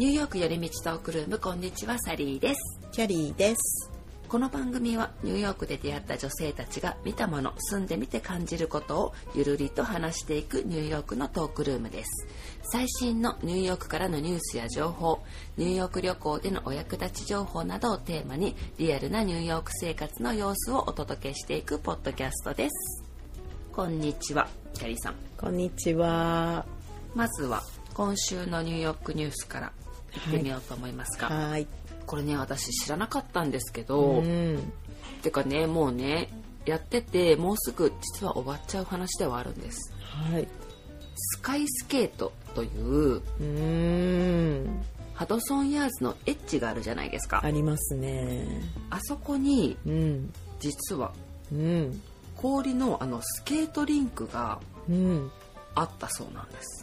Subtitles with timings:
[0.00, 2.80] ニューヨーク寄り道トークルームこんにちはサリーです。
[2.90, 3.92] キャリーです。
[4.30, 12.26] この番組はニューヨークで出会った女性たちが見たもの住んでみて感じることをゆるりと話していくニューヨークのトークルームです。
[12.72, 15.20] 最新のニューヨークからのニュースや情報
[15.58, 23.04] ニューヨーク旅行でのお役立ち情報などをテーマにリアルなニューヨーク生活の様子をお届けしていくポッドキャストです。
[23.70, 25.14] こんにちはキャリーさん。
[25.36, 26.64] こんにちは。
[27.14, 27.62] まずは
[27.92, 29.72] 今週のニューヨークニュースから
[30.14, 31.66] 行ってみようと思いますが、はい。
[32.06, 34.72] これね私知らなかったんですけど、うん。
[35.22, 36.28] てかねもうね
[36.66, 40.48] やっててもうすぐ実は終わっちゃう話ではあるんですはい。
[41.16, 44.82] スカイスケートといううーん。
[45.14, 48.46] ハドソンヤーズのエッジがあるじゃないですかありますね。
[48.88, 50.32] あそこにうん。
[50.60, 51.12] 実は
[51.52, 52.02] うん。
[52.36, 55.30] 氷のあのスケートリンクがうん。
[55.74, 56.79] あったそうなんです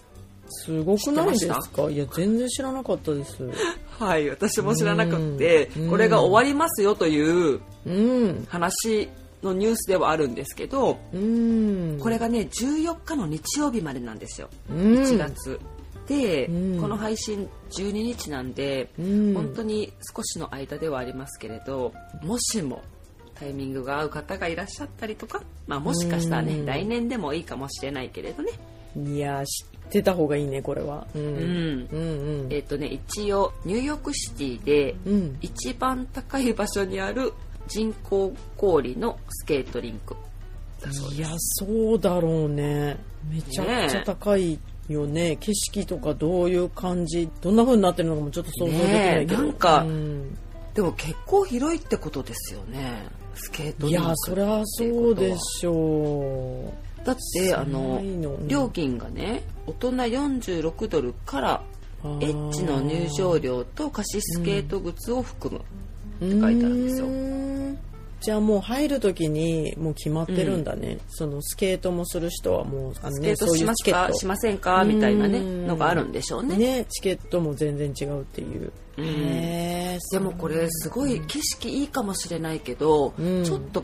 [0.50, 1.90] すごくないですか？
[1.90, 3.38] いや、全然知らなかったです。
[4.00, 7.20] はい私も知らなくってうんこれが終わりますよとい
[7.56, 8.46] ううん。
[8.48, 9.10] 話
[9.44, 11.98] のニュースではあるんですけどうん。
[12.02, 14.50] これがね14日の日曜日までなんですよ。
[14.70, 15.60] うん、1月。
[16.08, 16.82] で、うん。
[16.82, 19.34] この配信12日なんで、うん。
[19.34, 21.92] 本当に少しの間ではありますけれど
[22.24, 22.82] もしも
[23.36, 26.66] タイミングが合う方がいらっしゃったりとか、まあ、もしかしたらね、うん。
[26.66, 28.52] 来年でもいいかもしれないけれどね、
[29.14, 31.08] いや、知ってた方がいいね、これは。
[31.16, 31.20] う。
[31.20, 32.54] うんんうんうん。
[32.54, 35.38] えっ、とね一応ニューヨークシティでうん。
[35.42, 37.34] 一番高い場所にある
[37.68, 40.16] 人工氷のスケートリンク
[40.82, 42.98] だそうですいや、そうだろうね。
[43.30, 45.36] めちゃくちゃ高いよね。
[45.38, 49.42] 景色とかどういう感じ、どんな風になってるのかもちょっと想像できないけど。
[49.42, 50.38] ねえなんかうん
[50.78, 56.72] でも結構広いってことですよねスケートいリンクや、そりゃそうでしょ
[57.04, 58.00] だってあの
[58.48, 61.64] 料金がね大人46ドルから
[62.04, 62.08] う。
[62.24, 65.54] エッジの入場料と貸しスケート靴を含
[66.20, 67.08] む、って書いてあるんですよ。
[68.20, 75.68] じゃあもう入る時にもう決まってるんだね、そのスケートもする人はもうあの、ね、スケートしますかしませんかみたいなねうん。
[75.68, 76.58] のがあるんでしょうね。
[76.58, 79.06] ねチケットも全然違うっていう、うん。
[79.06, 83.44] へえでもこれすごい景色いいかもしれないけど、うん。
[83.44, 83.84] ちょっと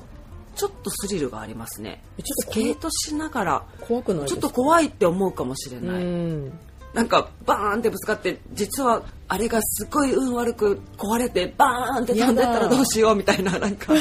[0.56, 2.04] ちょっとスリルがありますね。
[2.18, 6.52] ちょっとスケートしながら怖くないちょっと怖いって思うかもしれうない、ん。
[6.94, 14.00] なんかバーンってぶつかって実はあれがすごい運悪く壊れてバーンって飛んでったらどうしようみたいな なんかね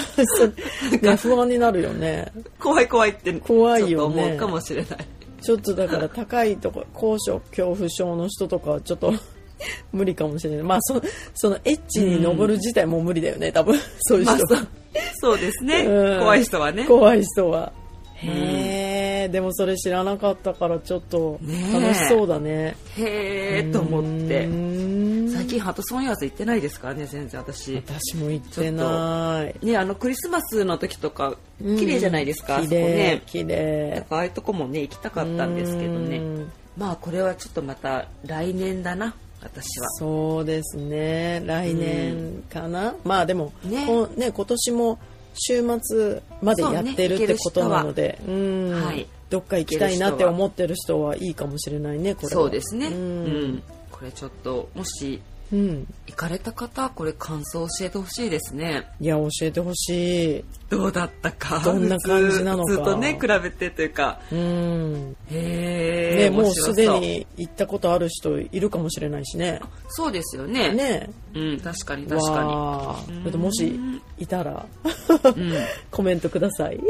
[1.16, 2.30] 不安になるよね。
[2.60, 4.24] 怖い怖いって怖いよね。
[4.24, 5.06] 思うかもしれない。
[5.40, 9.12] ちょっとだから高いとこ高所恐怖症の人とかはちょっと
[9.92, 10.62] 無理かもしれない。
[10.62, 11.00] まあそ
[11.34, 13.50] そのエッジに登る自体も無理だよね。
[13.50, 14.32] 多分そういう人。
[14.54, 14.66] まあ
[15.22, 16.18] そうですね、うん。
[16.18, 16.84] 怖い人はね。
[16.84, 17.72] 怖い人は。
[18.22, 18.28] うん。
[18.28, 21.38] へえでもそれ知らなかったからちょっと
[21.72, 22.76] 楽しそうだね。
[22.96, 24.46] へえと思って。
[24.46, 25.30] うん。
[25.32, 27.76] 最近ハトソンヤーズ行ってないですからね全然私。
[27.76, 29.66] 私も行ってない。
[29.66, 32.86] ねあのクリスマスの時とか綺麗じゃないですか、あ綺そこね。
[32.86, 36.16] 麗綺だ麗からああいうとこもね行きたかったんですけどね。
[36.18, 36.52] うん。
[36.76, 39.88] まあこれはちょっとまた来年だな私は。
[39.98, 41.42] そうですね。
[41.44, 43.84] 来年かな、まあでも、ね。
[43.86, 44.98] こね今年も
[45.34, 49.06] 週末までやってるってことなのでう,、ん、はい。
[49.30, 52.32] どっか行きたいなって思ってる人はいいかもしれないねこれは。
[52.32, 53.62] そうですね、ううんん。
[53.90, 55.20] これちょっともし
[55.52, 58.88] うん、行かれた方これ感想教えてほしいですね。
[59.00, 60.44] いや教えてほしい。
[60.70, 61.60] どうだったか？
[61.62, 62.72] どんな感じなのか。
[62.72, 64.18] ずっとね比べてというか。
[64.32, 65.16] うん。
[65.30, 69.60] へえねもうすでに行ったことある人いるかもしれないしね。
[69.88, 70.72] そうですよね。
[70.72, 71.10] ね。
[71.34, 73.78] うん確かに確かわあそれともし
[74.18, 74.66] いたら
[75.36, 75.52] に、うん、
[75.90, 76.80] コメントください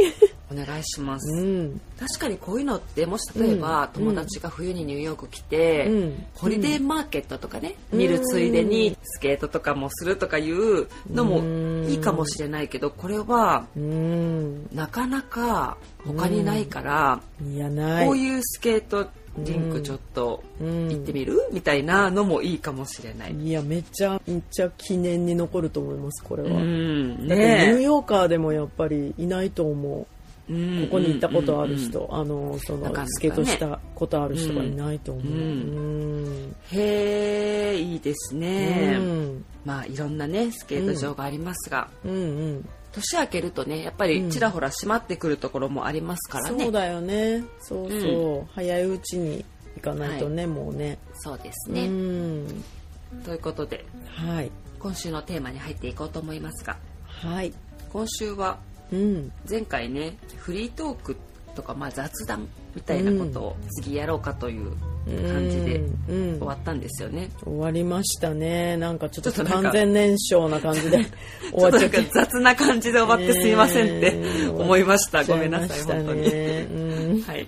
[0.52, 1.80] お願いします、うん。
[1.98, 4.04] 確かにこういうのってもし例えば、うん。
[4.04, 6.24] 友達が冬にニューヨーク来て、うん。
[6.34, 7.98] ホリデーマーケットとかね、うん。
[7.98, 11.86] 見るついでにスケートとかもするとかいうのもうん。
[11.88, 14.68] いいかもしれないけどこれはうん。
[14.72, 18.06] なかなか他にないから、いやない。
[18.06, 19.08] こういうスケート
[19.38, 20.88] リンクちょっとうん。
[20.88, 23.34] 行ってみる、みたいなのもいいかもしれない。
[23.34, 27.28] いやめっちゃめっちゃ記念に残ると思いますこれは、うん。
[27.28, 30.06] だってニューねヨーカーでもやっぱりいないと思う
[30.52, 35.24] こここに行ったことある人、あのそのスケートしたことある人がいないと思う。
[35.24, 35.32] うん。
[35.32, 35.40] う
[36.50, 36.56] ん。
[36.72, 39.44] へえいいですね、うん。
[39.64, 42.16] まあいろんなねスケート場がありますが、うんう
[42.54, 42.68] ん。
[42.92, 47.44] 年明けるとねやっぱりちらほら閉まってくるところもありますからね、そうだよね。
[47.60, 49.44] そうそう、早いうちに
[49.76, 50.98] 行かないとね、もうね。
[51.14, 52.46] そうですうね、ん。
[53.24, 54.50] ということではい。
[54.78, 56.76] 今週のテーマに入っていこうと思いますが。
[57.06, 57.52] はい。
[57.90, 58.58] 今週は
[58.92, 59.32] うん。
[59.48, 61.16] 前回ねフリートーク
[61.54, 64.70] とか、まあ、雑談みたいなことを次やろうかという
[65.06, 65.76] 感じで
[66.08, 66.38] うん。
[66.38, 67.30] 終わったんですよね。
[67.44, 68.76] 終わりましたね。
[68.76, 71.04] なんかちょっと完全燃焼な感じで
[71.52, 75.24] 終わっちゃって雑な感じで終わってすいませんってね思いました。
[75.24, 76.28] ごめんなさい、本当に。
[76.28, 77.22] うん。
[77.22, 77.46] はい。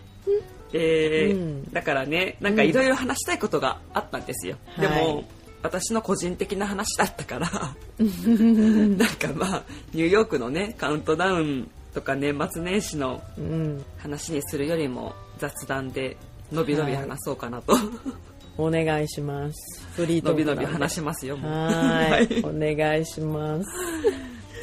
[0.77, 1.73] えーうん。
[1.73, 4.57] だからね、なんかいろいろ話したいことがあったんですよ。
[4.77, 5.25] うんでも、はい
[5.65, 9.63] 私の個人的な話だったから、なんかまあ、
[9.95, 13.85] ニューヨークのね、カウントダウンとか年末年始のうん。
[13.97, 16.19] 話にするよりも雑談で
[16.53, 17.75] のびのび話そうかなと、
[18.59, 19.87] お願いします。
[19.97, 21.39] フリートのびのび話しますよ。
[21.39, 21.51] もう。
[21.51, 22.43] はい。
[22.45, 23.71] お願いします。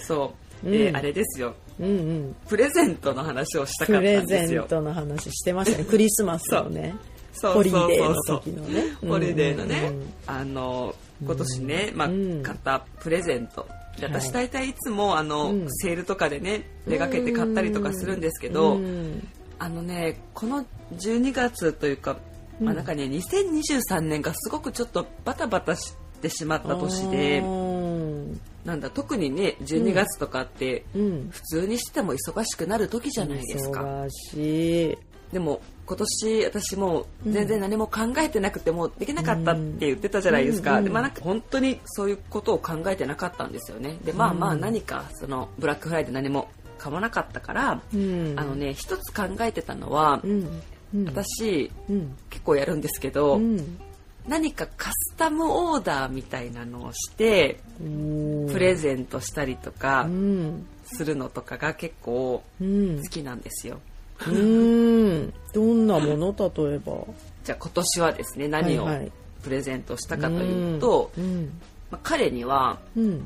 [0.05, 0.33] そ
[0.63, 0.75] う、うん。
[0.75, 1.55] えーあれですよ。
[1.79, 2.35] うんうん。
[2.47, 4.61] プレゼントの話をしたかったプレんですよ。
[4.61, 5.85] ゼントの話してましたね。
[5.85, 6.93] クリスマスのね
[7.39, 8.83] ホリそうそうデーの時のね。
[9.07, 9.91] ホリデーのね、
[10.27, 12.43] あの今年ね、まあうん。
[12.43, 13.67] 買ったプレゼント。
[14.01, 15.67] 私大体いつもあの、うん。
[15.69, 19.27] セールとかでね出かけて買ったりとかするんですけど、うん。
[19.59, 22.17] あのねこの12月というか、
[22.59, 31.29] まあ、なんかね2023年がすごくちょっとバタバタしてしまった年でうんなんだ特にね12月とかってうん。
[31.29, 33.81] 普通にしても忙しくなる時じゃないですか。
[33.81, 34.97] 忙しい。
[35.31, 43.97] でも今年私もう全然何も考えてなくてもできなかったって言ってたじゃないですか、うんでまあなんか本当にそういうことを考えてなかったんですよね。
[44.03, 46.49] でまあまあうん何かそのブラックフライデー何も
[46.81, 48.33] 買わなかったから、うん。
[48.37, 50.61] あのね一つ考えてたのは、うん。
[50.95, 51.05] うん。
[51.05, 52.17] 私うん。
[52.31, 53.79] 結構やるんですけど、うん。
[54.27, 60.65] 何かカスタムオーダーみたいなのをしてプレゼントしたりとかうん。
[60.83, 62.97] するのとかが結構うん。
[62.97, 63.79] 好きなんですよ。
[64.27, 65.33] うん。
[65.53, 66.35] どんなもの？
[66.37, 67.03] 例えば。
[67.43, 69.11] じゃあ今年はですね何をはいはい。
[69.43, 71.51] プレゼントしたかというと、うん。
[71.89, 73.25] まあ、彼にはうん。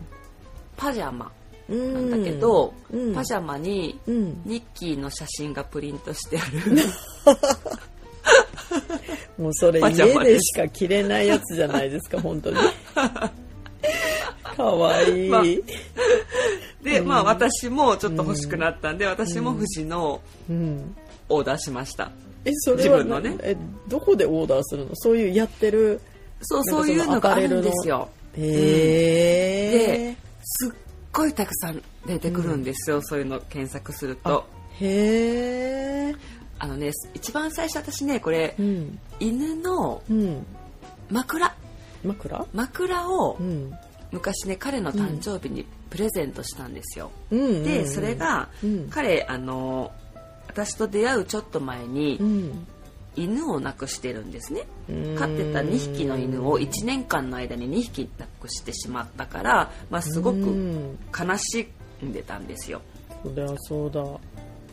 [0.78, 1.32] パジャマ
[1.68, 3.14] うなんだけど、うん。
[3.14, 4.42] パジャマにうん。
[4.46, 6.76] ニッキーの写真がプリントしてある。
[9.38, 10.46] もうそれ家です。
[10.46, 12.58] しか着れないやつじゃないですか本当に。
[14.56, 15.44] かわいい、 まあ
[16.86, 20.96] で、まあ私もちょっと欲しくなったんで、私も富士のうん。
[21.28, 22.12] オーダーしました。
[22.46, 23.36] えそれは自分のね。
[23.42, 24.92] えどこでオーダーするの？
[24.94, 26.00] そういうやってる
[26.42, 28.10] そうそういうのがあるんですよ。
[28.38, 30.74] へえ、ですっ
[31.12, 34.46] ごいたくさん出てくるんですよ、そういうの検索すると。
[34.80, 36.16] へえ
[36.60, 39.00] あのね一番最初私ねこれ、うん。
[39.20, 40.46] 犬のうん。
[41.10, 41.56] 枕。
[42.04, 42.46] 枕？
[42.54, 43.74] 枕をうん。
[44.12, 48.88] 昔ね彼の誕生日にプレゼントしたんですよ、うんうんでそれが、うん。
[48.90, 49.92] 彼あの
[50.48, 52.68] 私と出会うちょっと前にうん。
[53.18, 54.64] 犬を亡くしてるんですね。
[54.90, 55.16] うん。
[55.16, 60.98] 飼ってた2匹の犬を1年間の間に2匹亡くしてしまったから、まあ、すごうくん。
[61.18, 61.70] 悲し
[62.04, 62.82] んでたんですよ、
[63.24, 64.04] そりゃそうだ。
[64.04, 64.20] ま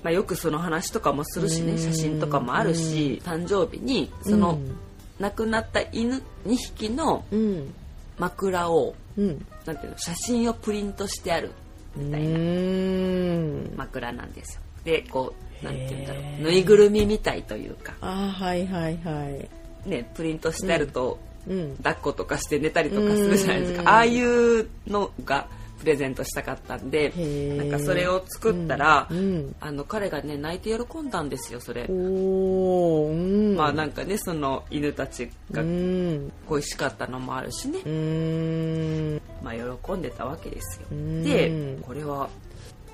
[0.06, 1.66] あ、よくその話とかもするしうん。
[1.68, 4.76] ね写真とかもあるし誕生日にそのうん。
[5.20, 7.72] 亡くなった犬2匹のうん。
[8.18, 11.52] 枕をうんなんていうの写真をプリントしてある
[11.96, 12.28] みたいな。
[12.28, 13.72] うん。
[13.76, 14.60] 枕なんですよ。
[14.84, 16.42] でこうなんていうんだろう。
[16.42, 17.94] ぬいぐるみみたいというか。
[18.00, 19.48] あはいはいは
[19.86, 19.88] い。
[19.88, 21.18] ねプリントしてあると、
[21.48, 21.76] うん。
[21.76, 25.48] 抱っことかして寝たりとかするじゃないですうんかああいうのが
[25.82, 27.12] プレゼントしたかったんで
[27.58, 29.56] なんかそれを作ったら、うんうん。
[29.61, 31.87] あの彼がね泣いて喜んだんですよそれ。
[31.87, 33.56] うん。
[33.56, 36.32] まあなんかねその犬たちがうん。
[36.46, 39.20] 恋しかったのもあるしね、うん。
[39.43, 40.86] まあ喜んでたわけですよ。
[40.93, 41.24] うん。
[41.24, 42.29] でこれは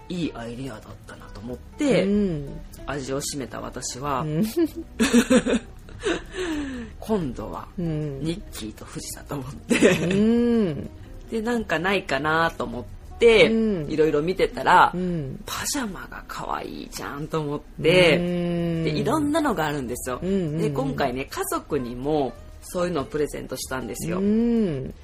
[0.08, 2.60] いいアイディアだったなと思って、うん。
[2.86, 4.42] 味を占めた私は、ん。
[6.98, 8.20] 今度はうん。
[8.20, 10.14] ニッキーと富士だと思って、う
[10.74, 10.90] ん
[11.30, 12.84] でなんかないかなと思っ
[13.18, 13.90] て、うん。
[13.90, 15.40] いろいろ見てたら、うん。
[15.44, 18.18] パジャマが可愛いじゃんと思って、
[18.84, 20.58] でいろんなのがあるんですよ、うんうんうん。
[20.58, 22.32] で今回ね家族にも
[22.62, 24.94] そういうのをプレゼントしたんですよ、うん。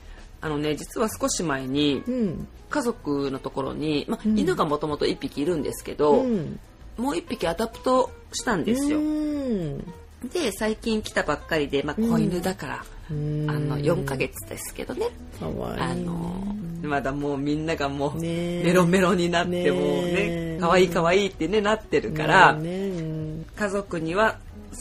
[0.41, 2.49] あのね実は少し前にうん。
[2.71, 6.59] 家族のところに、ま犬がもともと1匹いるんですけど、うん。
[6.97, 9.85] もう1匹 adopt したんですよ、うん
[10.29, 13.51] で最近来たばっかりで、まあ、子犬だから、うん。
[13.51, 15.09] あの4ヶ月ですけどね、
[15.41, 15.45] あ
[15.95, 24.39] のまだもうみんながもうメロメロになってもうね可愛い可愛いってねなってるから、ねうん家族には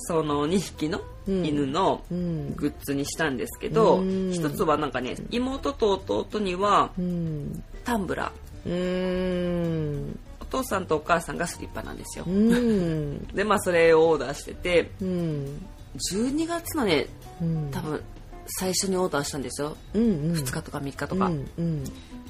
[0.07, 2.55] その2匹の犬のうん。
[2.55, 4.31] グッズにしたんですけど、うん。
[4.31, 7.63] 一つはなんかね妹と弟にはうん。
[7.83, 10.13] タンブラー
[10.53, 12.25] 父さんとお母さんがスリッパなんですよ。
[12.27, 13.27] う、ん。
[13.33, 15.65] でまあそれをオーダーしててうん。
[16.11, 17.07] 12月のね
[17.41, 17.69] うん。
[17.71, 18.01] 多分
[18.45, 19.75] 最初にオーダーしたんですよ。
[19.93, 20.33] うんうん。
[20.33, 21.83] 2日とか3日とか、うんうん。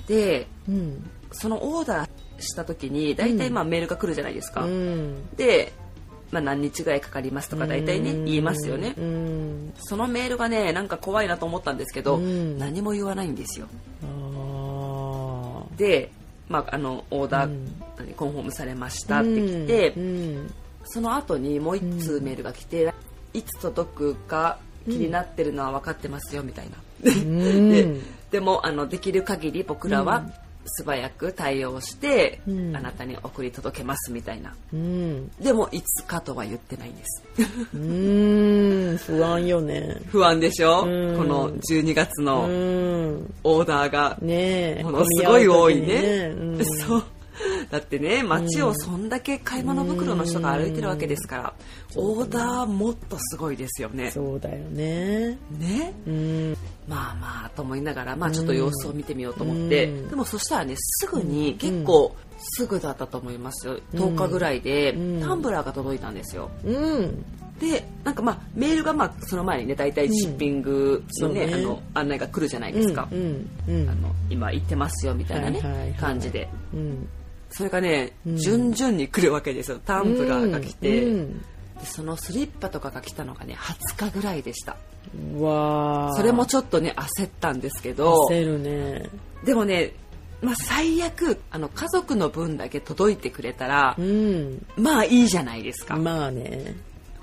[0.08, 1.10] でうん。
[1.32, 5.28] そのオーダーした時に大体まあメールが来るじゃないですか、うん。
[5.36, 5.74] で
[6.32, 8.96] まあ、何日ぐらいかかりますとか大体ね言いますよね。
[8.98, 9.74] うん。
[9.78, 12.58] そのメールがねなんか怖いなと思ったんですけどうん。
[12.58, 13.68] 何も言わないんですよ。
[14.04, 16.12] あで、
[16.50, 20.54] まあ、あのオーダー、何コンフォームされましたって来て、うん。
[20.86, 22.94] その後にもう一通メールが来て、
[23.34, 27.12] いつ届くか気になってるのは分かってますよみたいな。
[27.12, 27.70] うん。
[27.72, 30.26] ででもあのできる限り僕らは
[30.66, 32.76] 素早く対応して、うん。
[32.76, 34.54] あなたに送り届けますみたいな。
[34.74, 35.30] うん。
[35.40, 37.24] でもいつかとは言ってないんです。
[37.74, 38.98] うん。
[38.98, 39.98] 不安よね。
[40.08, 41.18] 不安でしょ、うん。
[41.18, 43.34] この12月うのん。
[43.44, 44.18] オーダーが。
[44.22, 44.84] ねえ。
[44.84, 45.86] ものすごい多いね。
[45.86, 46.66] 混み合う時にね。
[46.66, 47.04] そう。
[47.72, 51.54] だってね、街をそんだけ買い物袋の人が歩いてるわけですから、
[51.96, 54.12] オーダーもっとすごいですよね。
[54.12, 55.38] そうだよね。
[55.58, 55.94] ね？
[56.08, 56.58] うん。
[56.88, 60.10] まあまあと思いながら、まあちょっと様子を見てみようと思って、うん。
[60.10, 63.80] でもそしたらね、すぐに、結構すぐだったと思いますよ。
[63.94, 65.22] 10日ぐらいで、ん。
[65.22, 66.50] タンブラーが届いたんですよ。
[66.64, 67.26] うん。
[67.60, 71.54] で、なんかまあメールがまあその前にね、大体シッピングのね、そうね。
[71.54, 73.08] あの案内が来るじゃないですか。
[73.12, 75.94] うんうんあの今行ってますよみたいなね、はいはいはい。
[75.94, 76.50] 感じで。
[76.74, 77.08] うん
[77.56, 79.80] それがね、順々に来るわけですよ。
[79.86, 81.40] タンブラーが来て、うん。
[81.40, 84.76] でそのスリッパとかが来たのがね、20日ぐらいでした。
[85.36, 89.08] うわあそれもちょっとね、焦ったんですけど、焦るね。
[89.46, 89.94] でもね、
[90.42, 94.66] まあ、最悪、あの、家族の分だけ届いてくれたらう、ん。
[94.76, 95.96] まあいいじゃないですか。
[95.96, 96.76] まあね。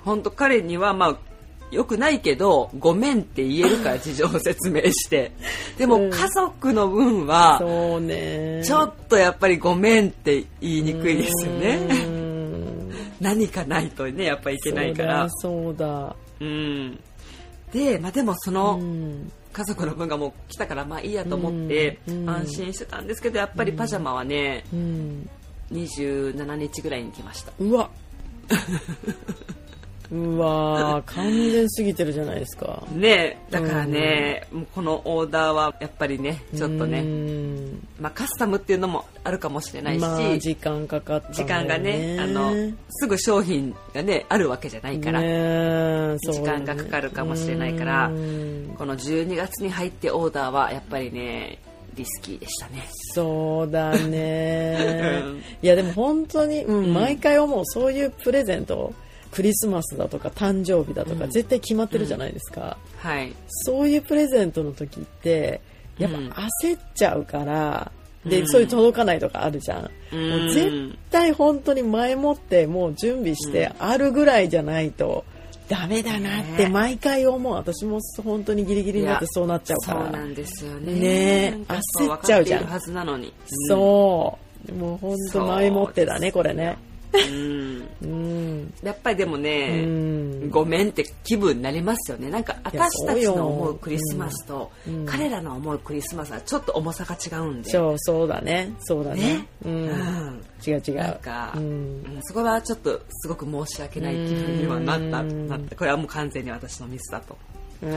[0.05, 1.30] 本当彼にはまあ、
[1.71, 5.31] よくないけど、ごめんって言えるから事情を説明して。
[5.77, 11.75] でも家族の分は、そうねちょっとやっぱりごめんって言いにくいですようね。
[11.77, 15.27] ん 何かないとね、やっぱいけないから。
[15.29, 16.99] そうだうん。
[17.73, 18.79] で、まあでもその
[19.53, 25.29] 家族の分がもう来たからまあいいやと思ってうん安心してたんですけど、やっぱりパジャマはね、うん
[25.71, 27.53] 27日ぐらいに来ました。
[27.59, 27.89] うわ
[30.11, 32.83] うわ完全すぎてるじゃないですか。
[32.93, 37.79] ねだからね、もうこのオーダーはやっぱりね、ちょっとうね、ん。
[37.97, 42.51] まあカスタムっていうのもあるかもしれないし、まあ時間かかったんだ時よ間がね、あの、
[42.89, 48.75] すぐ商品がね、あるわけじゃないから、ね時間がかかるかもしれないからうん。
[48.77, 51.57] この12月に入ってオーダーはやっぱりね、
[51.95, 52.85] リスキーでしたね。
[53.13, 55.21] そうだね。
[55.23, 56.93] う んいやでも本当に、うん。
[56.93, 58.93] 毎回思うそういうプレゼント
[59.31, 63.33] クリスマスだとか誕生日だとか、絶対決まってるじゃないですか、はい。
[63.47, 65.61] そういうプレゼントの時って
[65.97, 66.29] やっぱうん。
[66.29, 67.91] 焦っちゃうから、
[68.25, 68.47] で、うん。
[68.47, 70.29] そういう届かないとかあるじゃん、うん。
[70.29, 75.23] もう絶対本当に前もってもう準備してあるぐらいじゃないと
[75.69, 76.69] ダメだなってね。
[76.69, 77.53] 毎回思う。
[77.53, 80.01] 私も本当にギリギリになってそうなっちゃうから。
[80.03, 80.93] そうなんですよね。
[80.93, 82.65] ね焦っちゃうじゃん。
[82.65, 83.33] はずなのに。
[83.69, 84.73] そう。
[84.73, 86.77] もう本当前もってだねこれね
[87.13, 87.89] うん。
[88.01, 88.73] うん。
[88.83, 90.49] やっぱりでもうね、ん。
[90.49, 92.29] ごめんって気分になりますよね。
[92.29, 95.05] なんか私たちの思うクリスマスと、うん。
[95.05, 97.69] 彼らの思うクリスマスはちょっと重さが違うんで。
[97.69, 98.73] そうそうだね。
[98.79, 99.21] そうだね。
[99.21, 99.47] ね。
[99.65, 99.73] うん。
[99.73, 100.95] うん違う違う。
[100.95, 101.63] なんか、うん。
[101.63, 105.47] うんそこはちょっとすごく申し訳ない気分にはなったうん。
[105.47, 107.37] なってこれはもう完全に私のミスだと。
[107.81, 107.87] で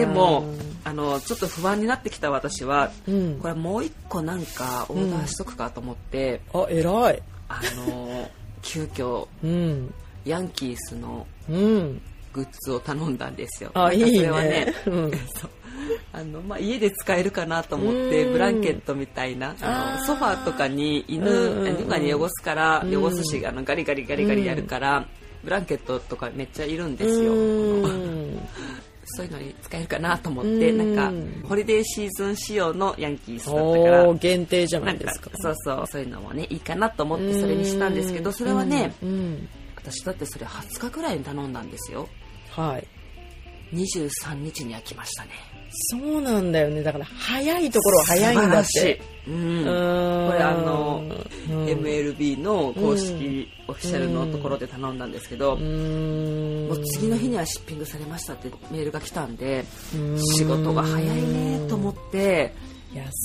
[0.00, 0.44] でも
[0.82, 3.38] あのちょっと不安になってきた私は、うん。
[3.40, 8.30] これもう一個なんかオーダーしとくかと思って、あ偉いあの
[8.62, 9.94] 急遽うん。
[10.24, 12.00] ヤンキースのうん。
[12.32, 13.70] グッズを頼んだんですよ。
[13.74, 14.74] あいいね。
[14.86, 15.10] うん。
[15.34, 15.50] そう。
[16.12, 18.32] あのまあ、家で使えるかなと思ってうん。
[18.32, 21.76] ブランケットみたいなあのソファーとかに犬うんうんうん。
[21.80, 23.02] 犬がに汚すからうん。
[23.02, 25.06] 汚すしあのガリガリガリガリやるから
[25.44, 27.32] ブランケットとかめっちゃいるんですよ。
[29.06, 30.94] うんそういうのに使えるかなと思ってうん。
[30.96, 34.14] なんかホリデーシーズン仕様のヤンキースだったから。
[34.14, 35.30] 限定じゃなないですか。
[35.34, 38.92] そうそうそういうのもねいいかなと思ってそれにしたんですけどそれはね
[39.76, 42.08] 私だってそれ20日ぐらいに頼んだんですよ。
[42.50, 42.86] はい
[43.74, 45.30] 23日には来ましたね。
[45.90, 46.82] そうなんだよね。
[46.82, 49.00] だから早いところは早いんだしい。
[49.28, 49.64] うん。
[49.64, 51.02] ここれあの、
[51.50, 51.64] うん。
[51.66, 56.68] MLB の公式オフィシャルのところで頼んだんですけど、うん。
[56.68, 60.18] もう次の日にはシッピングされましたってメールが来たんでうん。
[60.22, 62.54] 仕事が早いねと思って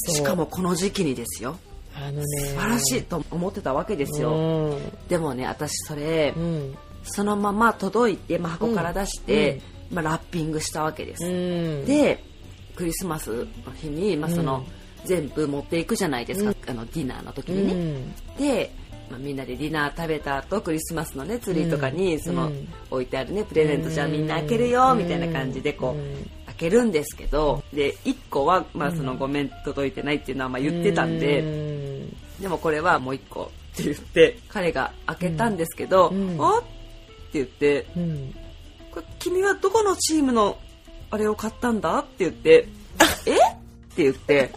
[0.10, 1.58] しかもこの時期にですよ。
[1.96, 2.26] あのね。
[2.48, 5.08] 素晴らしいと思ってたわけですよ、うん。
[5.08, 6.78] でもね私それ、うん。
[7.04, 11.86] そのまま届いて、まあ、箱から出して、まあ、ラッピングしたわけです、うん。
[11.86, 12.24] で
[12.76, 14.66] クリスマスの日に、まあ、その、
[15.06, 18.38] 全部持っていくじゃないですか、あのディナーの時にね、うん。
[18.38, 18.72] で、
[19.10, 26.30] まあ、みんなでディナー食べた後クリスマスのねツリーとかに、その、うん置いてあるねプレゼントじゃあみんな開けるよ、みたいな感じでこう、うん。
[26.48, 32.42] 開けるんですけどで1個は、まあ、そのごめん届いてないっていうのはまあ言ってたんで、うん。
[32.42, 36.40] でもこれはもう1個って言って彼が開けたんですけど、うん。
[36.40, 36.64] おっ
[37.34, 38.34] 言ってうん。
[38.34, 38.41] これ
[39.22, 40.58] 君はどこのチームの
[41.12, 42.00] あれを買ったんだ？
[42.00, 42.68] って言って
[43.26, 43.38] えっ
[43.96, 44.52] て言って。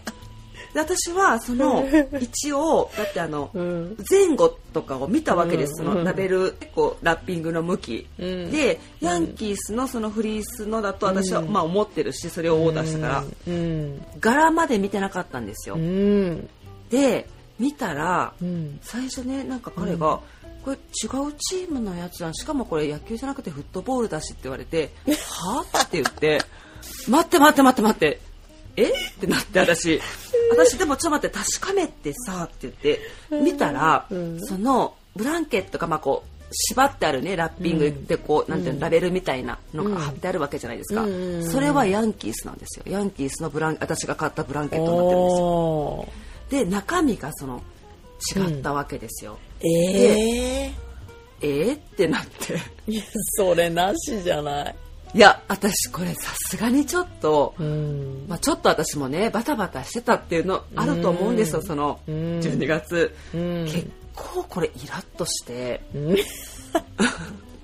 [0.73, 1.85] で私はその
[2.21, 3.97] 一応だってあの うん。
[4.11, 5.93] 前後とかを見たわけです、うん。
[5.93, 8.51] そのラベル結構ラッピングの向き、うん。
[8.51, 14.05] でヤンキースのそのフリースのだと私はうんまあ思ってるしそれをオーダーしたから、うん。
[14.19, 16.49] 柄まで見てなかったんですよ、うん。
[16.91, 17.29] で
[17.61, 18.81] 見たらうん。
[18.83, 20.21] 最初ねなんか彼が、
[20.65, 20.81] これ違
[21.29, 26.41] うチームのやつじゃんしかもこれ野球じゃなくてフットボールだしって言われて「はって言って
[27.09, 28.21] 「待って待って待って待って。
[28.77, 28.89] え？
[28.89, 30.01] ってなって私。
[30.51, 34.41] 私でもちょっと待って確かめてさって言って見たら、うん。
[34.41, 42.85] そのブランケットがまあこう縛ってあるねラッピングでこう、なんていうのラベルみたいなのが貼ってあるわけじゃないですか、うんそれはヤンキースなんですよ。
[42.89, 46.65] ヤンキースのブラン私が買ったブランケットになってるんですよ。
[46.65, 47.63] で中身がその
[48.37, 50.73] 違ったわけですよ、ええ
[51.41, 52.55] えー、ってなって。
[52.87, 53.03] いや、
[53.39, 54.75] それなしじゃない。
[55.15, 58.25] いや私これさすがにちょっと、うん。
[58.29, 62.15] まあ、ちょっと私もねバタバタしてたっていうのあると思うんですよそのうん。
[62.41, 63.65] 12月、うん。
[63.65, 65.83] 結構これイラッとして。
[65.95, 66.17] うん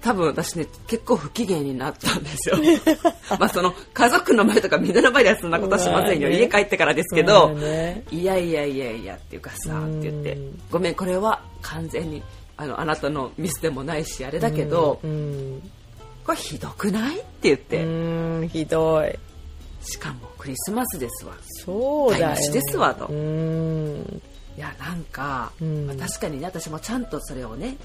[0.02, 2.56] 多分私ね結構不機嫌になったんですよ。
[3.38, 6.42] まあその家族の前とかみんなの前ではそんなことはしませんよ、まあね。
[6.42, 8.04] 家帰ってからですけど、まあね。
[8.10, 10.32] いやいやいやいやっていうかさって言って。
[10.32, 12.22] うんごめんこれは完全に
[12.56, 15.70] あのあなたのミスでもないしあれだけど、うん。
[16.24, 17.16] これひどくない？
[17.16, 19.18] って言って、うん、ひどい。
[19.82, 21.34] しかもクリスマスですわ。
[21.64, 22.52] そうだよ。
[22.52, 23.06] ですわと。
[23.06, 24.22] うん。
[24.56, 25.86] いやなんか、うん。
[25.86, 27.76] まあ確かにね私もちゃんとそれをね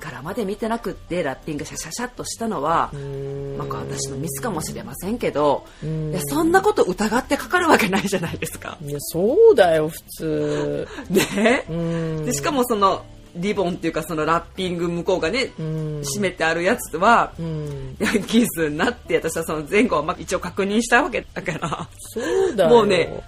[0.00, 8.78] 柄まで見てなくってラッピングシャシャシャっとしたのは、んなんか私のミスかもしれませんけど、うんいやそんなこと疑ってかかるわけないじゃないですか。
[8.82, 10.88] いや、そうだよ、普通。
[11.10, 12.26] ね、うん。
[12.26, 13.04] でしかもその
[13.36, 16.00] リボンっていうかそのラッピング向こうがね、うん。
[16.00, 17.96] 締めてあるやつは、うん。
[17.98, 21.88] ヤンキースになって私はその前後はまあ一応確認したわけだから。
[21.98, 22.20] そ
[22.52, 22.70] うだよ。
[22.70, 23.22] もうね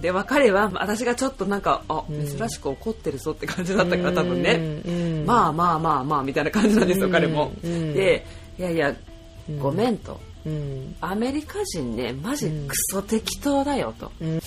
[0.00, 4.52] で別れは私がちょっとなんかあ珍しく怒ってるぞって感じだったから多分ね、
[4.86, 7.52] うん、まあまあまあまあみたいな感じなんですよ、うん彼も。
[7.64, 7.94] うん。
[7.94, 8.26] で
[8.58, 8.94] いやいや
[9.58, 10.20] ごめんと。
[10.44, 10.94] うん。
[11.00, 14.40] アメリカ人ねマジクソ適当だよと、ん。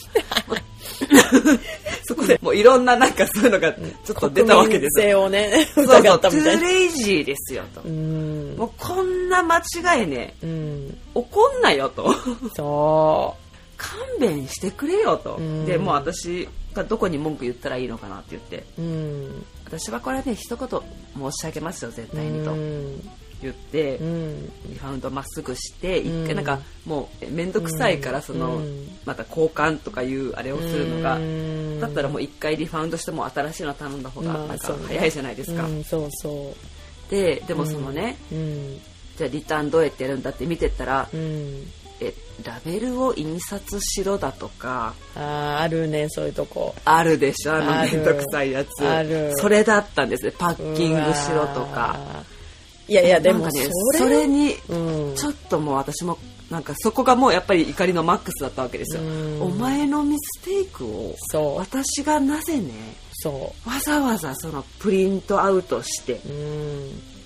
[2.07, 5.29] そこでもういろんななんかそういうのがちょっと出たわけですよ。
[5.29, 6.61] 国民性をね、そうそう疑ったトゥみたいな。
[6.61, 8.55] ーレイジーですよと、うん。
[8.57, 10.97] もうこんな間違いねうん。
[11.13, 12.13] 怒んなよと。
[12.55, 13.35] そ
[13.79, 18.81] 勘弁してくれよと、うんでもう私がどこに文句言ったらいいのかなって言ってう。
[18.81, 19.45] うん。
[19.65, 23.09] 私はこれはね一言申し上げますよ絶対にとうん。
[23.41, 24.45] 言って、うん。
[24.67, 36.53] リファウンドまっすぐして一うん回なんかもう面倒くさいからそのうんまた交換とかいうあれをするのがうんだったらもう一回リファウンドしても新しいの頼んだ方がまあなんか早いじゃないですかうん、そうそ
[37.09, 38.17] ででもそのね。
[39.17, 41.63] じゃあリターンどうやってやるんだって見てったらうん。
[42.01, 46.73] えラベルを印刷しろだとかああ、あるね、そういうとこ。
[46.85, 51.99] あるでしょあの面倒くさいやつあるそれだったんですねパッキングしろとか。
[52.87, 55.15] いやいや、でもねそれ、にうん。
[55.15, 56.17] ちょっともう私も
[56.49, 61.15] なんかそこがもうやっぱり怒りのマックスだったわけですようんお前のミステイクを。
[61.57, 62.71] 私がなぜね
[63.13, 66.19] そわざわざそのプリントアウトして。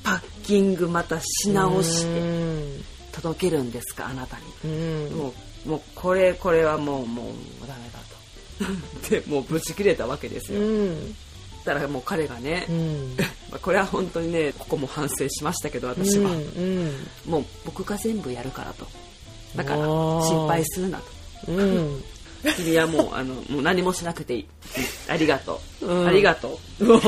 [0.04, 2.63] パッキングまたし直しうてん。
[3.14, 4.44] 届けるんですかあなたに。
[4.66, 5.18] うん。
[5.18, 5.34] も
[5.66, 9.10] うもうこれこれはもうもうダメだと。
[9.10, 11.14] でもうブチ切れたわけですうよん。
[11.64, 13.16] だからもう彼がね、うん。
[13.50, 17.08] まあこれは本当にねここも反省しましたけど私は、うん。
[17.26, 18.88] もう僕が全部やるからと。
[19.56, 21.06] だから心配するなと。
[21.48, 22.04] うん。
[22.58, 24.48] 君はもうあのもう何もしなくていい。
[25.08, 26.08] ありがとう、うん。
[26.08, 26.86] ありがとう。
[26.86, 27.00] もう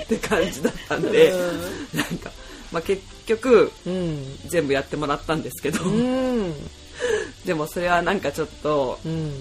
[0.00, 1.32] って感じだったんで、
[1.94, 2.30] なんか、
[2.72, 4.38] まあ、結局うん。
[4.46, 6.54] 全部やってもらったんですけど、うん。
[7.44, 9.32] でもそれはなんかちょっとうん。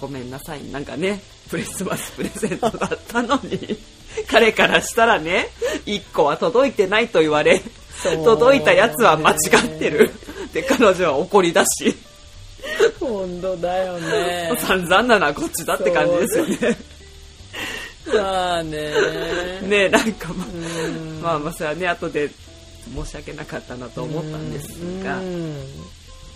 [0.00, 3.78] ごめんなさいなんかねクリスマスプレゼントだったのに
[4.28, 5.50] 彼からしたらね
[5.86, 7.62] 1個は届いてないと言われ
[8.02, 10.10] 届いたやつは間違ってる
[10.52, 11.96] で彼女は怒りだし
[12.98, 14.50] 本当だよね。
[14.58, 16.78] 散々なのはこっちだって感じですよね。
[18.06, 18.90] まあね。
[19.62, 22.30] ねなんかまあうんまあまあそれはね後で
[22.90, 24.68] 申し訳なかったなと思ったんです
[25.04, 25.56] がうん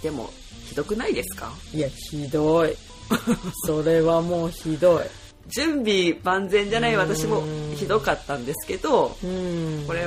[0.02, 0.30] でも
[0.68, 1.52] ひどくないですか？
[1.74, 2.76] いや、ひどい。
[3.66, 5.02] それはもうひどい。
[5.48, 7.42] 準備万全じゃない私も
[7.74, 10.06] ひどかったんですけどうんこれ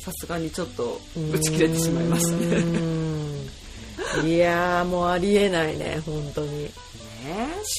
[0.00, 1.00] さすがにちょっと
[1.32, 2.62] 打ち切れてしまいましたね。
[2.62, 4.34] ね。
[4.34, 6.62] いやーもうありえないね、本当に。
[6.62, 6.70] ね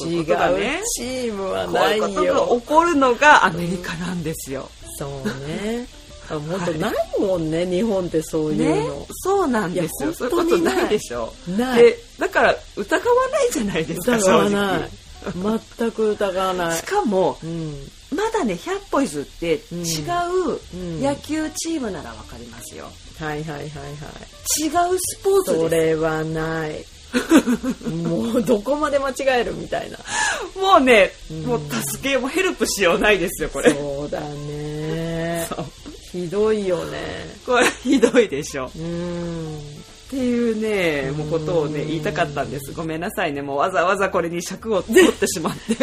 [0.06, 2.60] 違うチームはこうないいうことがよ。
[2.62, 4.70] 起こるのがアメリカなんですよ。
[5.00, 5.88] そうね。
[6.30, 10.14] あ本当ないもんね、日本ってそういうねの。、そうなんですよ。
[10.14, 11.34] そういうことないでしょ。
[11.58, 14.90] ないで、だから疑わないじゃないですか、疑わ正ない
[15.36, 15.60] 直。。
[15.78, 16.84] 全く疑わないし。
[16.84, 17.74] かも、うん。
[18.16, 19.58] まだね、100歩譲って違
[20.74, 22.90] うんう野球チームならわかりますよ。
[23.20, 24.64] はいはいはいはい。
[24.64, 26.86] 違うスポーツそでれはない。
[28.04, 29.98] もうどこまで間違えるみたいな。
[29.98, 30.60] す。
[30.60, 31.12] もうね、
[31.46, 33.74] もう助けもヘルプしようないですよ、これ。
[33.74, 35.66] そうだねそう。
[36.26, 36.98] ひどいよね。
[37.46, 38.72] これひどいでしょ。
[38.76, 39.58] うん。
[40.08, 42.72] っていうね、もうことをね、言いたかったんです。
[42.72, 43.42] ごめんなさいね。
[43.42, 45.76] もうわざわざこれに尺を取ってしまって。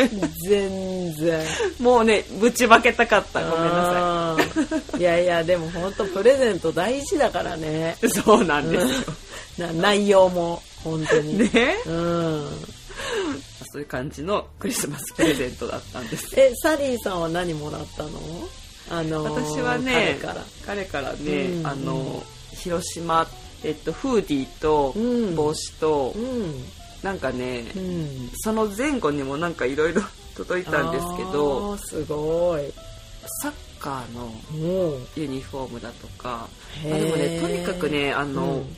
[0.49, 1.47] 全然。
[1.79, 3.41] もうね、ぶちまけたかった。
[3.43, 7.97] ごめんなあーいやいや、でも本当プレゼント大事だからね。
[8.01, 8.11] さい。
[8.11, 8.87] そうなんです
[9.61, 9.67] よ。
[9.67, 11.39] な内容も、本当に。
[11.39, 11.77] ね。
[11.87, 12.49] うん。
[13.73, 16.29] そういう感じのクリスマスプレゼントだったんです。
[16.41, 18.11] え、サリーさんは何もらったの？
[18.91, 20.45] あのー私はね彼から。
[20.67, 23.27] 彼からね、うんあの広島、
[23.65, 25.01] えっと、フーディーとう
[25.33, 26.65] ん帽子と、うん。
[27.03, 28.31] なんかね、うん。
[28.37, 30.01] その前後にもなんかいろいろ
[30.37, 32.73] 届いたんですけどすごい。
[33.43, 34.31] サッカーの。
[35.17, 36.49] ユニフォームだとか
[36.83, 38.77] へーあでもねとにかくねあの、うん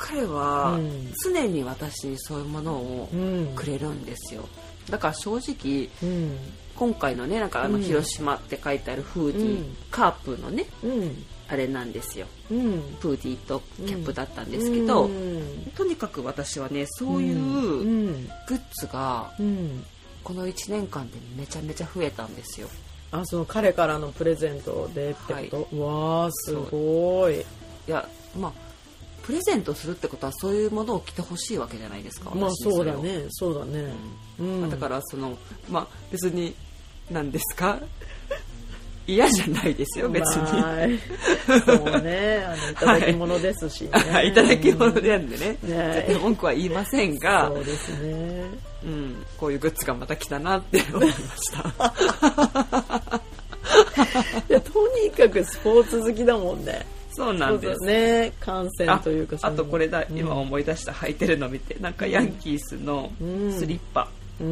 [0.00, 3.46] 彼はうん常に私にそういうものをうん。
[3.56, 4.48] くれるんですよ
[4.88, 6.38] だから正直うん。
[6.78, 11.24] 今回のねなんかあのうん広島って書いてあるフーディー、うんカープのねうん。
[11.50, 12.80] あれなんですようん。
[13.00, 15.72] フーディーとキャップだったんですけど、うん。
[15.74, 18.26] とにかく私はねそういううん。
[18.46, 19.84] グッズがうん。
[20.22, 22.68] この1年間でめちゃめちゃ増えたんですよ
[23.10, 27.40] あ、その彼からのプレゼントでってこと、うわあ、すごい。
[27.40, 27.44] い
[27.86, 28.06] や
[28.38, 28.52] まあ
[29.22, 33.92] プレゼントするってことはそういうものを着てほしいわけじゃないですかまあそうだね、そうだね。
[34.38, 34.60] うん。
[34.60, 35.36] まあだからその
[35.70, 36.54] まあ別に
[37.10, 37.78] 何ですか？
[39.06, 40.74] 嫌じゃないですよ別に、ま
[41.56, 43.90] あそうね、あの、 いただき物ですしね。
[44.26, 44.34] い。
[44.34, 45.58] ただき物なんでね、ね。
[45.62, 47.48] 絶対文句は言いませんが。
[47.48, 48.44] そうですね。
[48.84, 51.18] うん、こういうグッズがまた来たなって思いまし
[51.52, 53.20] た。
[54.48, 54.70] いや、と
[55.02, 56.84] にかくスポーツ好きだもんね。
[57.12, 57.84] そうなんです。
[57.86, 60.92] ね、観戦あというかあとこれだ、うん今思い出した。
[60.92, 61.76] 履いてるの見て。
[61.80, 63.10] なんかヤンキースの
[63.58, 64.08] スリッパ、うーん。
[64.38, 64.44] こ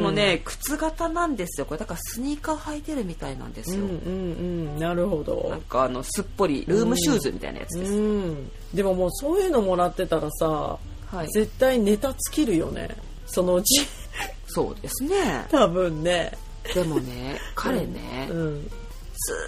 [0.00, 5.60] のね靴型なんですよこれだからスニーカー履いてるみたいなんですよ、うんうんうん、なるほなどん。
[5.62, 8.50] かあのすっぽりルームシューズみたいなやつです、うん。
[8.74, 10.78] でももうそういうのもらってたらさ、
[11.10, 12.88] はい絶対ネタ尽きるよね。
[13.26, 13.86] そのうち、
[14.46, 16.32] そうですね多分ね。
[16.74, 18.62] でもね彼ね、うん。
[18.64, 18.68] ず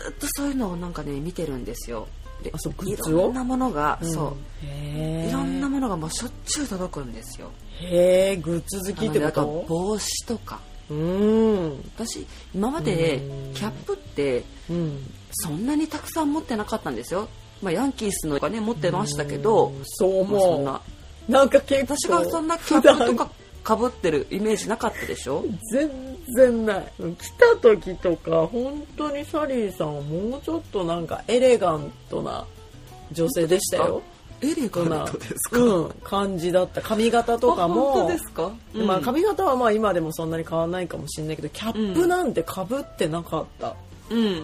[0.08, 2.08] ーっとそういうのをなんかね見てるんですよ
[2.40, 3.22] であそうグいッズを？
[3.22, 4.36] ろんなものが、うんそ。
[4.62, 7.50] ういろんなものがもうしょっちゅう届くんですよ
[7.80, 11.78] へえ、グッズ好きってこ帽子とかとうん。
[11.96, 15.10] 私今までうんキャップってうん。
[15.32, 17.28] そんなにたくさん持ってなかったんですよ、
[17.62, 20.80] まあ、ヤンキースのがね持ってましたけどうん、そうまあそん思な
[21.28, 21.32] う。
[21.32, 21.96] なんか結構。
[21.96, 23.30] 私がそんなキャップとか
[23.62, 25.44] かぶってるイメージなかったでしょ？
[25.72, 25.90] 全
[26.36, 26.92] 然ない。
[26.98, 32.44] 来た時とか本当にサリーさんはもうちょっとなんかエレガントな
[33.12, 34.02] 女性でしたよ。
[34.42, 36.80] エレガントですか、うん感じだった。
[36.80, 39.02] 髪型とかあも本当ですか、まあうん。
[39.04, 43.74] 髪型はまあ今でもそんなに変わらないかもしれないけどキャップなんてかぶってなかった、
[44.08, 44.34] うんうんうんう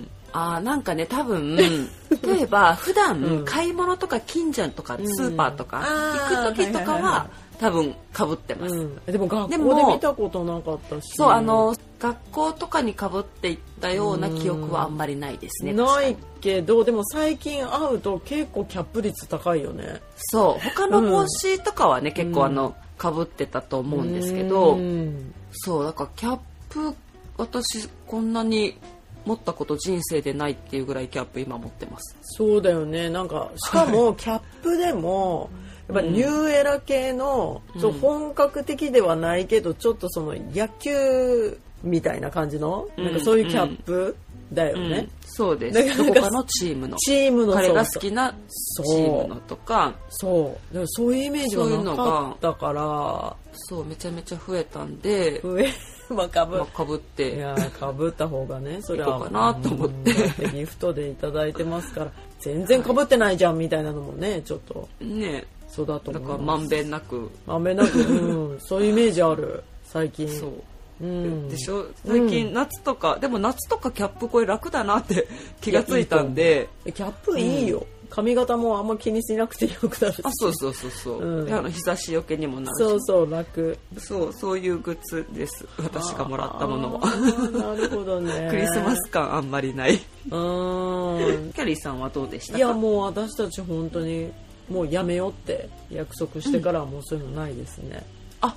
[0.00, 0.08] ん。
[0.36, 1.56] あーなんかね多分
[2.22, 3.44] 例えば普段うん。
[3.46, 7.26] 買い物とか近所とかんスーパーとか行く時とかは
[7.58, 11.14] 多分かぶってます、うん、でも学校で見たことなかったし。
[11.16, 20.02] そうあの学校とかにかぶっていったような記憶はあんまりないですねないけどでも最近会うと結構キャップ率高いよね。
[20.16, 20.62] そう。
[20.62, 25.32] 他の帽子とかはね、結構あのかぶってたと思うんですけど、うん。
[25.52, 26.38] そうだからキャッ
[26.68, 26.94] プ
[27.38, 28.78] 私こんなに
[29.24, 32.16] 持ったこと人生でないっていうぐらいキャップ今持ってます。
[32.20, 33.08] そうだよね。
[33.08, 35.48] なんかしかもキャップでも
[35.88, 43.04] やっぱニューエラ系の、そう本格的ではないけどちょっとその野球みたいな感じの、うん。
[43.04, 44.16] なんかそういうキャップ
[44.52, 45.10] だよね、うん。
[45.26, 45.96] そうです。
[45.96, 46.96] どこかのチームの。
[46.96, 48.36] チームの彼がそう好きなチ
[48.82, 49.24] そう。
[49.24, 49.94] ームのとか。
[50.08, 50.74] そう。
[50.74, 53.36] だからそういうイメージはなかったから。
[53.52, 55.68] そうめちゃめちゃ増えたんで、上
[56.10, 59.20] まあかぶまあ、かぶっいてやかぶった方がねそれは。
[59.20, 60.12] かなと思って
[60.52, 62.12] ギフトでいただいてますから。
[62.40, 64.88] 全然かぶってないじゃんみたいなのもねちょっと。
[65.00, 65.44] ね
[65.74, 67.30] そうだとだ思うからまんべんなく。
[67.46, 69.62] まんべんなく、うん、 そういうイメージある。
[69.84, 70.28] 最近。
[70.28, 70.52] そう。
[71.00, 71.86] うん、でしょ？
[72.06, 75.26] 最近夏とか、でも夏とかキャップこれ楽だなって
[75.60, 80.20] 気がついたんで、キャップいいよ、髪型もあんま気にしなくてよくなるし。
[80.22, 81.46] あそうそうそうそう、うん。
[81.46, 82.78] であの日差しよけにもなるし。
[82.88, 83.76] そうそう楽。
[83.98, 85.66] そうそういうグッズです。
[85.82, 87.00] 私がもらったものは。
[87.10, 88.46] なるほどね。
[88.48, 89.94] クリスマス感あんまりない。
[89.94, 91.52] うーん。
[91.52, 92.58] キャリーさんはどうでしたか？
[92.58, 94.30] いやもう私たち本当に
[94.68, 98.04] もうやめようって約束してからはもうそういうのないですね、
[98.40, 98.56] あ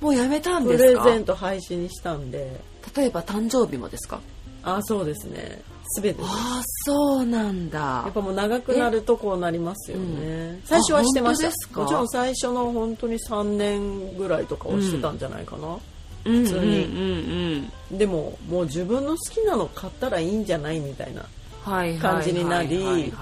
[0.00, 1.04] もうやめたんプですか？
[1.04, 2.60] レゼント廃止にしたんで。
[2.96, 4.20] 例えば誕生日もですか？
[4.62, 5.62] あそうですね。
[5.96, 8.02] 全てああそうなんだ。
[8.04, 11.80] やっぱもう長くなるとこうなりますよね、最初はしてました。
[11.80, 15.78] もちろん最初の本当に3年ぐらいとかはしてたんじゃないかな、
[16.24, 16.84] 普通に。
[16.84, 21.30] うんうんでももう自分の好きなの買ったらいいんじゃないみたいな、はい
[21.64, 23.12] 感じになり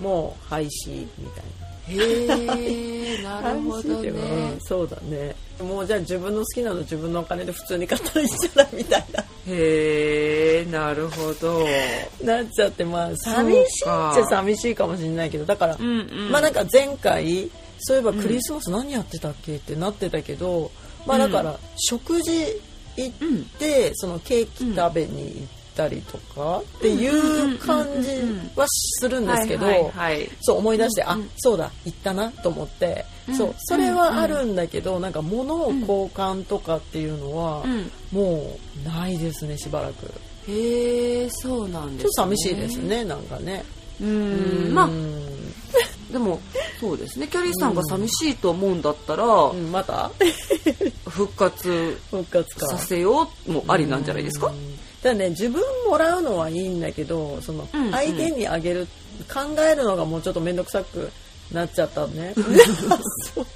[0.00, 1.70] もう廃止みたいな。
[1.88, 4.10] へえなるほどね。
[4.10, 5.34] は そうだね。
[5.60, 9.24] もうじゃあ自分の好きなの自分のお金で普通に買ったらいいんじゃないみたいな。
[9.48, 11.66] へえなるほど。
[12.22, 15.44] なっちゃってまあ寂しいっちゃ寂しいかもしれないけど。
[15.44, 16.30] だから、うんうん。
[16.30, 20.70] まあなんか前回そういえばクリスマス何やってたっけってなってたけど、
[21.06, 22.30] まあだから食事
[22.96, 23.12] 行っ
[23.58, 28.10] て、そのケーキ食べに行ったりとかっていう感じ
[28.54, 29.66] はするんですけど、
[30.40, 37.90] そう思い出して、あそうだ行ったなと思って、そうそれはあるんだけど、なんか物を交換とかっていうのは、うん。
[38.12, 40.06] もうないですねしばらく。
[40.48, 43.64] へえそうなんです、ね、ちょっと寂しいですねなんかね。
[44.00, 44.74] うーん。
[44.74, 44.90] まあ
[46.10, 46.40] でも
[46.80, 47.26] そうですね。
[47.28, 50.10] キャリーさんが寂しいと思うんだったら、うん、また？
[51.08, 51.98] 復活
[52.56, 54.52] させようもありなんじゃないですか、
[55.02, 57.92] だね自分もらうのはいいんだけどそのうんうん。
[57.92, 58.86] 相手にあげる、
[59.32, 61.10] 考えるのがもうちょっと面倒くさく
[61.52, 62.34] なっちゃったね。
[63.34, 63.46] そう。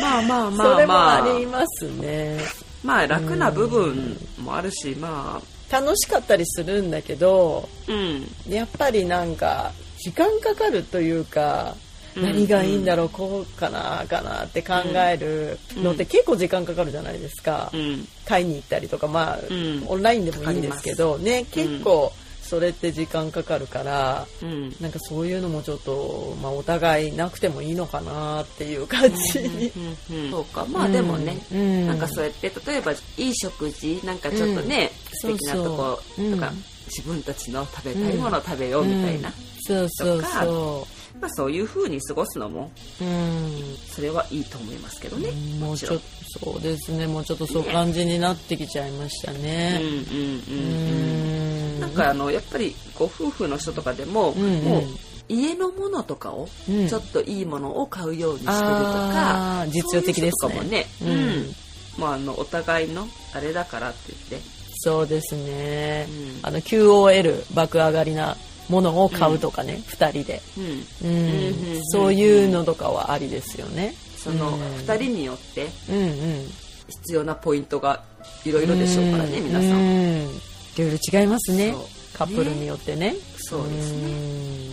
[0.00, 2.40] まあまあまそれもあまあありますね。
[2.82, 5.52] まあ楽な部分もあるしまあ。
[5.72, 8.26] 楽しかったりするんだけどうん。
[8.48, 11.76] やっぱりなんか時間かかるというか、
[12.16, 12.22] うん。
[12.24, 18.08] 何がいいんだろうこうかなかなって考えるのって結構時間かかるじゃないですか、うん。
[18.26, 19.84] 買いに行ったりとかまあ、ん。
[19.86, 22.12] オンラインでもいいんですけどね結構
[22.42, 24.74] それって時間かかるから、うん。
[24.80, 29.38] なんかそういうのもちょっと、まあ、お互いなくてもいいのかなっていう感じ。
[29.38, 29.72] に。
[30.10, 30.66] うんそうか。
[30.66, 31.86] まあでもね、うん。
[31.86, 34.90] なんかそうやって例えばいい食事なんかちょっとね、
[35.24, 35.32] うん。
[35.32, 36.50] 素敵なとことか、う。
[36.50, 36.64] ん。
[36.88, 39.32] 自分たちの食べたいものを食べようみたいな、
[39.66, 40.86] そうそうそ
[41.20, 42.70] まあ、そういう風に過ごすのも
[43.00, 43.04] う。
[43.04, 43.76] うん。
[43.94, 45.98] それはいいと思いますけどね、もうちょっと
[46.40, 47.06] と、そうですね。
[47.06, 49.80] もうちょっとそう感じになってきちゃいましたうんうんね。
[49.80, 51.80] うんううんん。
[51.80, 54.82] なんかあのやっぱりこう夫婦の人とかでも、うんうんもう
[55.28, 61.54] 家のものとかをうんちょっといいものを買うようにしてるとか、実用的ですねそういうかもね、ううんん
[61.96, 64.46] まあ、あのお互いのあれだからって言って
[64.84, 66.06] そうですね。
[66.10, 68.36] うんあの、QOL 爆上がりな
[68.72, 70.42] ものを買うとかね、二、人で。
[70.56, 73.94] うんそういうのとかはありですよね。
[74.16, 76.50] そのうん2人によってうんうん。
[76.88, 78.02] 必要なポイントが
[78.44, 79.76] いろいろでしょうからね、皆さん、うん。
[79.76, 80.30] い
[80.78, 81.74] ろいろ違いますね。
[82.14, 83.14] カップルによってね。
[83.36, 84.72] そうですね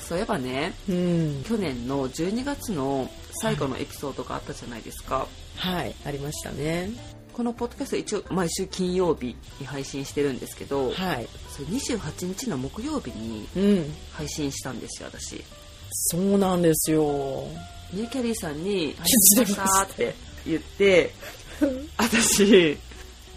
[0.00, 0.72] そういえばね。
[0.86, 3.10] 去年の12月の
[3.42, 7.17] 最後のエピソードがあったじゃないですか、はい、ありましたね。
[7.38, 11.28] このポッドキャスト一応毎週金曜日に配信してるんですけど、はい。
[11.48, 13.94] それ28日の木曜日にうん。
[14.10, 15.44] 配信したんですよ私
[15.88, 17.44] そうなんですよ。
[17.92, 20.14] ねキャリーさんに「配気づいてました信しました」って
[20.48, 21.14] 言って
[21.96, 22.76] 私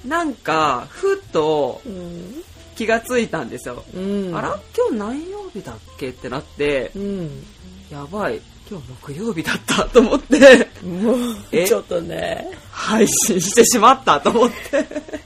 [0.04, 2.44] なんかふっとうん。
[2.76, 4.36] 気がついたんですよ、うん。
[4.36, 7.46] あら今日何曜日だっけってなってうん。
[7.92, 11.18] やばい今日木曜日だったと思ってもう、
[11.52, 11.68] え？
[11.68, 12.48] ちょっとね。
[12.72, 14.58] 配信してしまったと思って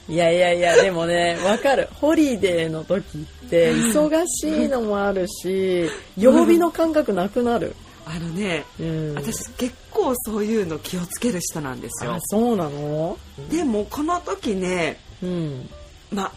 [0.08, 1.88] いやいやいや、でもね、わかる。
[1.94, 7.74] ホリデーの時って、忙しいのもあるし、曜日の感覚なくなる。
[8.04, 9.14] あのね、うん。
[9.14, 13.18] 私結構そういうの気をつける人なんですよあ、そうなの？
[13.50, 15.68] でもこの時ねうん。
[16.12, 16.32] ま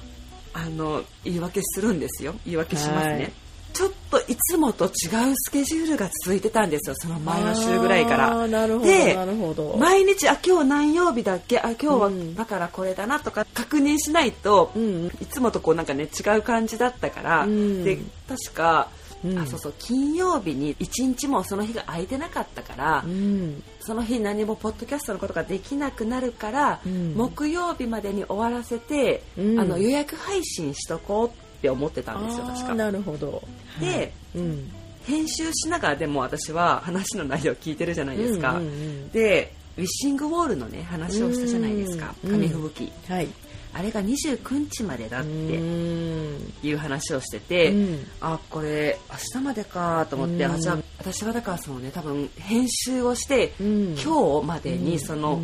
[0.54, 3.34] あの言い訳するんですよ言い訳しますね、はい
[3.74, 4.92] ちょっといつもと違う
[5.36, 8.48] スケジュールが続いてたんですよその前の週ぐらいから。
[8.48, 8.86] なるほ
[9.54, 9.78] ど、で。
[9.78, 11.60] 毎日あ今日何曜日だっけ？
[11.60, 12.36] あ今日はうん。
[12.36, 14.82] だからこれだなとか確認しないと、うん。
[14.82, 17.84] うんいつもとこうなんかね違う感じだったから、うん。
[17.84, 18.90] で確か、
[19.24, 19.38] うん。
[19.38, 23.64] あそうそう金曜日に一日もその日が空いてなかったから、うん。
[23.80, 27.14] その日何もポッドキャストのことができなくなるから、うん。
[27.16, 29.60] 木曜日までに終わらせて、うん。
[29.60, 32.76] あの予約配信しとこうって思ってたんですよ確か。
[32.76, 33.44] なるほど。
[33.80, 34.72] で、はいうん。
[35.06, 38.54] 編集しながらでも私は話の内容聞いてるじゃないですか。
[38.54, 42.92] うんうんうんでウィッシングウォールのね話をしたじゃないですかうん紙吹雪。
[43.12, 43.28] はい。
[43.72, 55.40] あれが29日までだっうてんいう話をしてて、うんあこれ明日までかと思って、うんあじゃあ私はだからそのね多分編集をして、うん今日までにその、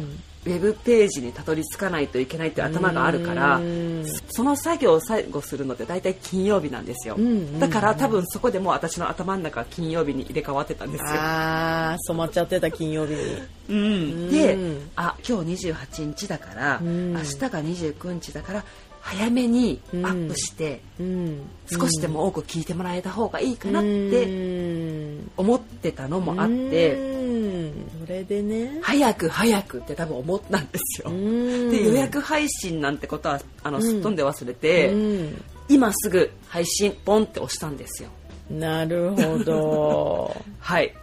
[0.45, 4.05] ウェブページにたどり着かないといけないって頭があるから、うん。
[4.29, 13.41] その作業を最後するのって大体金曜日なんですよ、うんうんだから多分そこでもう私の頭の中は金曜日に入れ替わってたんですよ、ああ染まっちゃってた金曜日に。
[13.69, 14.89] うん、で、うん。
[14.95, 17.13] あ今日28日だから、うん。
[17.13, 18.63] 明日が29日だから
[19.07, 21.41] 早めにアップして、うん。
[21.71, 25.31] 少しでも多く聞いてもらえた方がいいかなっうてん。
[25.37, 27.87] 思ってたのもあって、うん。
[28.03, 28.79] それでね。
[28.81, 31.11] 早く早くって多分思ったんですよ。
[31.11, 31.69] うん。
[31.69, 35.43] で予約配信なんてことはあのすっ飛んで忘れて、うん。
[35.69, 38.09] 今すぐ配信ポンって押したんですよ。
[38.49, 40.35] なるほど。
[40.59, 40.95] はい。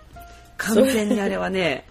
[0.57, 1.87] 完全にあれはね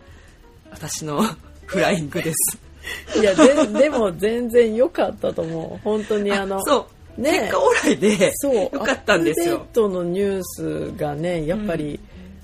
[0.72, 1.24] 私の
[1.66, 2.71] フライングです。
[3.20, 5.80] いやででも全然良かったと思う。
[5.84, 7.32] 本当にあのそう、ね。
[7.40, 8.56] 結果オーライでそう。
[8.56, 9.56] よかったんですよ。
[9.56, 9.66] アップ。
[9.66, 12.00] デートのニュースがねやっぱり、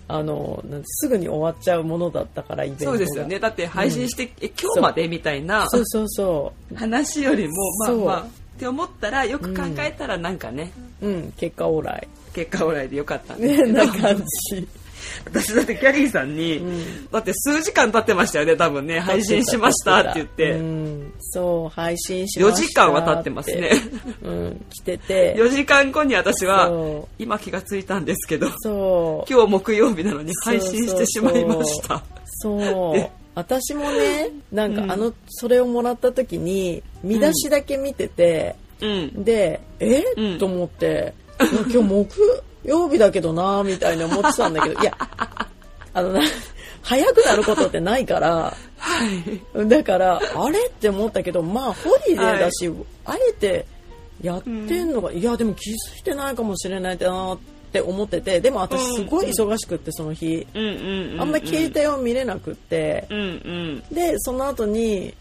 [0.08, 2.92] あのなんてすぐに終わっちゃうものだったからイベントが。
[2.92, 3.40] そうですよね。
[3.40, 5.86] だって配信して、え今日までみたいなそう。
[5.86, 7.54] そうそ話よりも
[7.86, 8.22] まあまあ
[8.58, 10.72] って思ったらよく考えたらなんかね、
[11.02, 11.34] ううん。
[11.38, 12.08] 結果オーライ。
[12.34, 14.18] 結果オーライでよかったんですねけど、な感
[14.52, 14.68] じ
[15.26, 16.62] 私だってキャリーさんに、
[17.12, 23.72] だって数時間経ってましたよね多分ね配信しましたって言って、うん、そう配信しま4した時間は経ってますね。
[24.24, 25.36] うん来てて。
[25.40, 26.72] 4時間後に私は
[27.20, 29.32] 今気がついたんですけどそう。
[29.32, 32.04] 今日木曜日なのに配信してしまいました。
[32.42, 32.94] そう。
[32.94, 34.92] で私もねなんかうん。
[34.92, 39.24] あの、それをもらった時に見出しだけ見てて、うん。
[39.24, 40.38] でえ、うん。
[40.40, 41.14] と思って。
[41.72, 44.96] 今日木曜日だけどなみたいに思ってたんだけどいや
[45.94, 46.22] あのな
[46.84, 49.06] 早くなることってないからは
[49.64, 49.68] い。
[49.68, 52.72] だからあれって思ったけどまあホリデーだし、
[53.06, 53.66] あえて
[54.22, 57.40] やってんのが、いやでも気づいてないかもしれないなっ
[57.72, 65.14] て思っててでも私すごい忙しくってその日、うんうんうんあんまり携帯を見れなくって、うんうんでその後に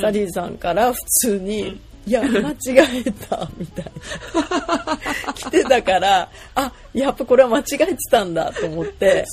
[0.00, 2.54] サリーさんから普通に「いや間違
[3.04, 4.98] えた」みたいな。
[5.34, 9.24] 来てたからあやっぱこれは間違えてたんだと思って。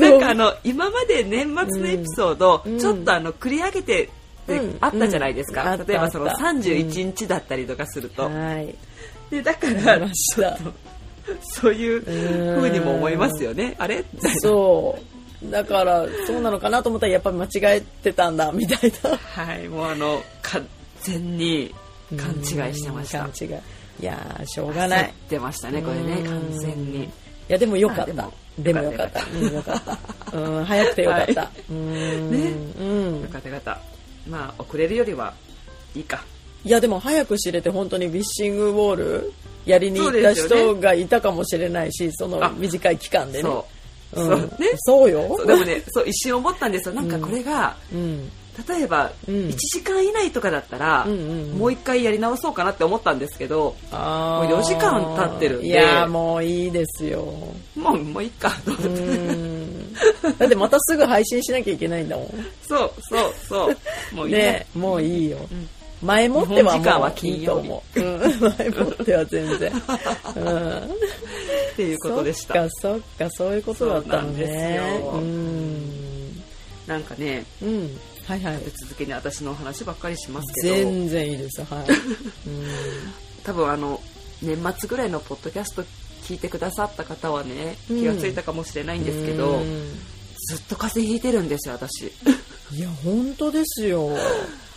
[0.00, 4.08] なんかあの今まで年末のエピソード、うんちょっとあの繰り上げて
[4.48, 4.76] うん。
[4.80, 5.86] あったじゃないですか、うん。
[5.86, 8.74] 例えばそのあった31日だったりとかすると、はい
[9.30, 10.58] でだからました。
[11.40, 13.74] そういう風にも思いますよね。
[13.78, 14.04] あれ？
[14.42, 14.98] そ
[15.42, 15.50] う。
[15.50, 19.16] だからそうなのかなと思ったらやっぱり間違えてたんだみたいな。
[19.16, 20.66] はいもうあの完
[21.02, 21.74] 全に
[22.16, 23.24] 勘違いしてました。
[23.24, 23.54] うん勘違い。
[24.00, 25.12] いやーしょうがない。
[25.28, 26.26] 焦ましたねこれねうん。
[26.26, 27.04] 完全に。
[27.04, 27.08] い
[27.48, 28.24] やでもよかった。
[28.24, 28.82] あでも。
[28.82, 29.20] よかった。
[29.32, 30.38] うんよかった。
[30.38, 32.30] うん早くてよかった、はうん。
[32.30, 32.52] ね。
[32.78, 33.22] うん。
[33.22, 33.80] よかったよかった。
[34.28, 35.34] まあ遅れるよりは
[35.94, 36.24] いいか。
[36.64, 39.32] いやでも早く知れて本当にビッシングボール
[39.66, 43.48] やりに行った人がいたかもしれないしその短い期間でね。
[43.50, 43.66] そ
[44.14, 44.40] う、うん。
[44.40, 44.70] そうね。
[44.76, 45.44] そうよ。
[45.46, 46.94] でもねそう一瞬思ったんですよ。
[46.94, 48.30] なんかこれが、うん
[48.68, 49.34] 例えばうん。
[49.48, 55.66] 1時間以内とかだったら、もう一回やり直そうかなって思ったんですけどもう4時間経ってるんで。
[55.66, 57.24] いやもういいですよ。
[57.76, 58.92] もうもういいかと思って、う
[59.34, 59.94] ん。
[60.38, 62.28] だってまたすぐ配信しなきゃいけないんだもん。
[62.66, 63.72] そうそうそ
[64.12, 64.14] う。
[64.14, 65.38] もういいねもういいよ、
[66.02, 68.20] 前もってはもういいと思う、うん、
[68.58, 69.72] 前もっては全然、
[70.36, 70.86] うん、っ
[71.76, 72.54] ていうことでした。
[72.54, 75.10] そっかそっかそういうことだったんですよ。
[75.10, 76.42] うん。
[76.86, 78.62] なんかねうんはいはい。
[78.82, 80.74] 続けに私のお話ばっかりしますけど。
[80.74, 81.62] 全然いいです。
[81.64, 81.86] はい、
[83.44, 84.00] 多分あの
[84.42, 85.84] 年末ぐらいのポッドキャスト
[86.26, 87.98] 聞いてくださった方はねうん。
[88.00, 89.64] 気がついたかもしれないんですけうど、ん。
[90.48, 92.06] ずっと風邪ひいてるんですよ私。
[92.72, 94.10] いや本当ですよ。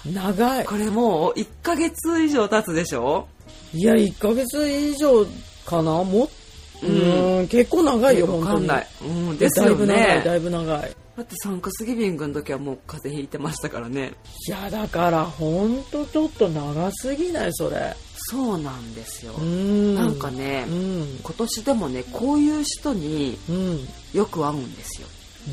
[0.05, 0.65] 長い。
[0.65, 3.27] これもう1ヶ月以上経つでしょ？
[3.73, 5.25] いや1ヶ月以上
[5.65, 6.03] かな？
[6.03, 6.29] も
[6.83, 7.43] うん。
[7.43, 10.95] ん結構長いよわかんない、うん、ですよだいぶ長いだねいぶ長い。
[11.17, 14.13] だってサンクスギビングの時はもう風邪ひいてましたからね。
[14.47, 17.95] いやだから本当ちょっと長すぎないそれ。
[18.29, 19.95] そうなんですよ、うん。
[19.95, 21.19] なんかね、うん。
[21.23, 23.87] 今年でもねこういう人にうん。
[24.13, 25.07] よく会うんですよ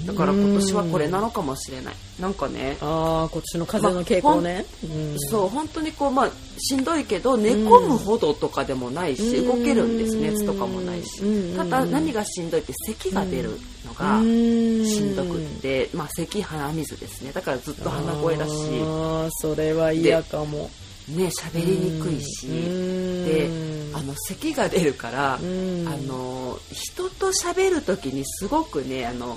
[0.07, 1.95] だから今年はこれなのかもしれない。
[2.21, 2.77] なんかね。
[2.81, 5.17] ああこっちの風の傾向ね、うん。
[5.31, 9.61] そう本当にこうまあしんどいけど寝込むほどとかでもないし、うん。
[9.61, 11.57] 動けるんです熱とかもないし、うん。
[11.57, 13.51] ただ何がしんどいって咳が出る
[13.87, 14.85] のがうん。
[14.85, 17.31] しんどくって、まあ咳鼻水ですね。
[17.33, 18.53] だからずっと鼻声だし。
[18.83, 20.71] ああそれは嫌かも。
[21.07, 22.47] ね喋りにくいし。
[22.49, 23.25] うん。
[23.25, 23.49] で
[23.97, 25.85] あの咳が出るからあうん。
[26.07, 29.37] の人と喋る時にすごくねあの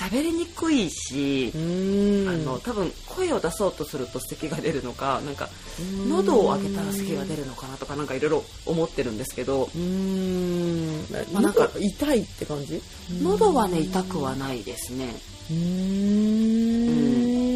[0.00, 2.28] 喋りにくいし、うん。
[2.28, 5.48] あの多分声を出そうとすると咳が出るのかなんか
[6.08, 9.70] 喉を開けたら咳が出るのかなとかなんかいろいろ思ってるんですけど。
[9.74, 11.06] うん。
[11.32, 12.80] まあなんか痛いって感じ？
[13.22, 15.14] 喉はね痛くはないですね。
[15.50, 15.60] ううん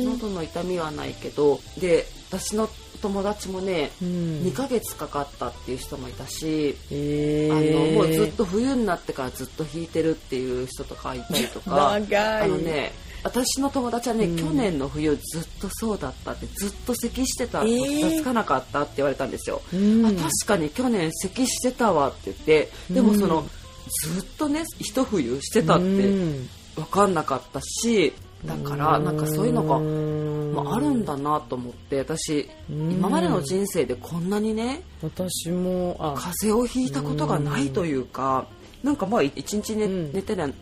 [0.02, 0.04] ん。
[0.04, 2.68] 喉の痛みはないけどで私の
[2.98, 4.08] 友達もね、うん。
[4.42, 12.92] 2ヶ月かかったっていう人もいたし、えあのーもうずっと冬になってからずっと弾いてるっていう人とかいたりとか あのね
[13.22, 14.36] 私の友達はね、うん。
[14.36, 17.86] 去年の冬ずっとそうだったってずっと咳してた、えー。
[17.86, 20.06] 気がつかなかったって言われたんですよ、うん。
[20.06, 23.46] あ確かに去年咳してたわって言ってでもその、
[24.04, 26.48] ずっとね一冬してたってうん。
[26.78, 28.12] 分かんなかったし
[28.44, 32.92] だからなんかそういうのが、うんまあ、あるんだなと思って私うん。
[32.92, 38.46] 今までの人生でこんなにね私もあ風邪をひいたことがないというか
[38.82, 40.12] なんかまあ一日寝,、うん。
[40.12, 40.54] 寝てりゃ治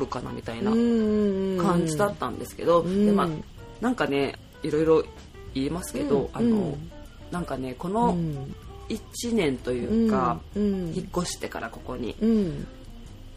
[0.00, 3.06] るかなみたいなうん感じだったんですけど、うん。
[3.06, 3.28] でまあ
[3.80, 5.04] なんかねいろいろ
[5.54, 6.28] 言いますけど、うん。
[6.32, 6.90] あの、うん。
[7.32, 8.54] なんかねこうのん。
[8.88, 10.92] 1年というか、うん。
[10.94, 12.66] 引っ越してからここにうん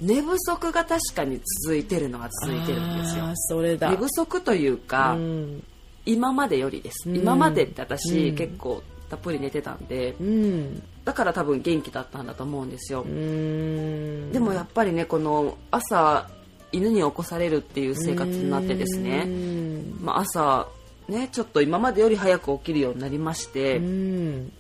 [0.01, 3.31] 寝不足が確かに続いてるのが続いてるんですよ。
[3.35, 3.89] それだ。
[3.89, 5.63] 寝不足というか、うん。
[6.05, 7.17] 今までよりです、うん。
[7.17, 8.35] 今までって私、うん。
[8.35, 10.83] 結構たっぷり寝てたんでうん。
[11.05, 14.31] だから多分元気だったんだと思うんですよ、うん。
[14.31, 16.29] でもやっぱりねこの朝
[16.71, 20.67] 犬に起こされるっていう生活になってですうね、んまあ、朝
[21.07, 24.51] ねちょっと今までより早く起きるようになりまして、うん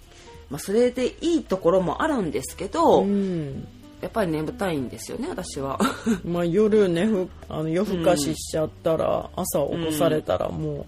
[0.49, 3.67] まあ、それでいいところもあるんですけど、うん
[4.01, 5.79] やっぱり眠たいんですよね私は。
[6.23, 10.85] まあ夜寝ふあの夜更かししちゃったら、朝起こされたらもう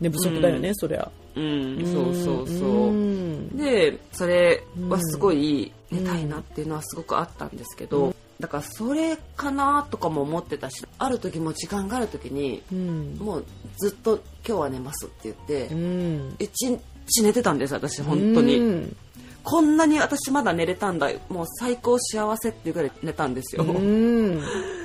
[0.00, 1.10] 寝不足だよね、そりゃ。
[1.36, 3.56] うんそうそうそう、うん。
[3.56, 13.16] でそれはすごい寝たいなっていうのはすごくあったんですけど、だからそれかなとかも思ってたしある時も時間がある時にうん。
[13.18, 13.44] もう
[13.78, 15.36] ずっと今日は寝ますって言っ
[15.68, 16.36] てうん。
[16.38, 18.96] 一日寝てたんです私本当に、うん
[19.42, 24.40] こんなに私まだ寝れたんだもう最高幸せっていうぐらい寝たんですよ、うん。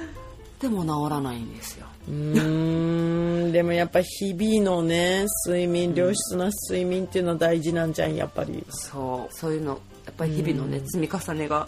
[0.59, 1.85] でも治らないんですよ。
[2.07, 3.51] うん。
[3.51, 8.63] でもやっぱ日々のね睡眠良質な睡眠っていうのは大事なんじゃんやっぱり。
[8.69, 9.35] そう。
[9.35, 11.67] そういうのやっぱり日々のね積み重ねが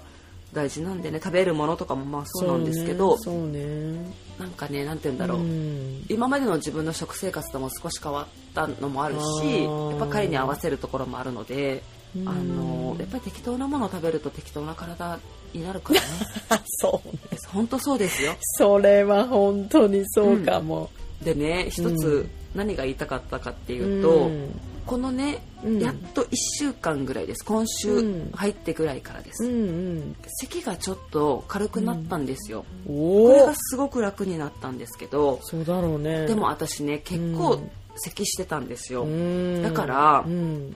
[0.54, 1.20] 大事なんでね。
[1.22, 3.66] 食べるものとかもまあそうなんですけどそうね。
[3.94, 6.06] ねなんかねなんて言うんだろう、ん。
[6.08, 11.84] 今までの自分の食生活とも少し変わったのもあるしやっぱ彼に合わせるところもあるので
[12.26, 15.20] あのやっぱり適当なものを食べると適当な体
[15.54, 16.08] になるからね。
[16.82, 17.38] そうね。
[17.48, 18.36] 本当そうですよ。
[18.40, 20.90] それは本当にそうかも、
[21.24, 22.30] でね一つうん。
[22.56, 24.60] 何が言いたかったかっていうと、ん。
[24.86, 25.80] このね、うん。
[25.80, 27.44] やっと1週間ぐらいです。
[27.44, 28.32] 今う週ん。
[28.34, 29.56] 入ってぐらいからです、うんう
[30.00, 30.16] ん。
[30.40, 36.26] 咳がちょっと軽くなったんですよ、おこれおがすごく楽になったんですけどそうだろうね。
[36.26, 37.72] でも私ね結う構ん。
[38.00, 39.62] 咳してたんですよ、うん。
[39.64, 40.76] だからうん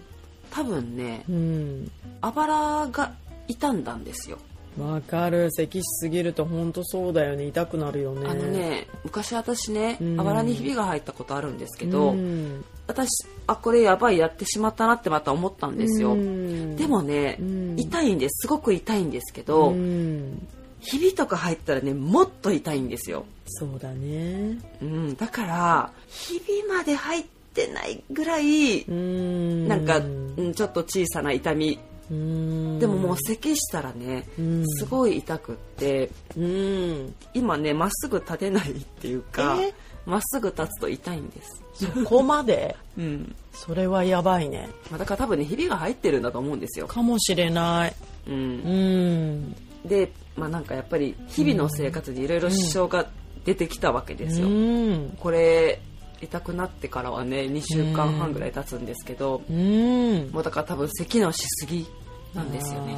[0.52, 1.92] 多分ねうん。
[2.22, 3.14] あばらが
[3.48, 4.38] 傷んだんですよ。
[4.80, 5.50] わかる。
[5.52, 7.46] 咳しすぎると本当そうだよね。
[7.48, 8.28] 痛くなるよね。
[8.30, 10.20] あのね昔私ねうん。
[10.20, 12.64] あばらにひびが入ったことあるんですけど、うん。
[12.88, 13.10] 私
[13.48, 16.76] あこれやばいやってしまったなってまた思ったんですよ、うん。
[16.76, 17.80] でもね、うん。
[17.80, 18.42] 痛いんです。
[18.42, 20.48] すごく痛いんですけど、うん。
[20.82, 24.58] ひびとか入ったらねもっと痛いんですよ、そうだね。
[24.82, 29.68] うん、だからひびまで入ってないぐらいうん。
[29.68, 31.80] なんか、うん、ちょっと小さな痛み。
[32.10, 32.80] うん。
[32.80, 34.68] でももう咳したらねうん。
[34.68, 37.16] すごい痛くってうん。
[37.34, 39.74] 今ねまっすぐ立てないっていうかえ？
[40.06, 42.76] まっすぐ立つと痛いんです、そこまで？
[42.98, 43.36] うん。
[43.54, 44.68] それはやばいね。
[44.90, 47.96] まあ、だから多分ねひびが入ってるんだと思うんですよ、かもしれない。
[48.28, 48.34] うん。
[48.34, 49.56] うん。
[49.88, 53.08] でまあなんかやっぱり日々の生活にいろいろ支障が
[53.46, 55.18] 出てきたわけですよ、うん。
[55.20, 55.80] これ
[56.22, 60.30] 痛くなってからはね2週間半ぐらい経つんですけど、うん。
[60.32, 61.88] もうだから多分咳のしすぎ
[62.34, 62.96] なんですよね。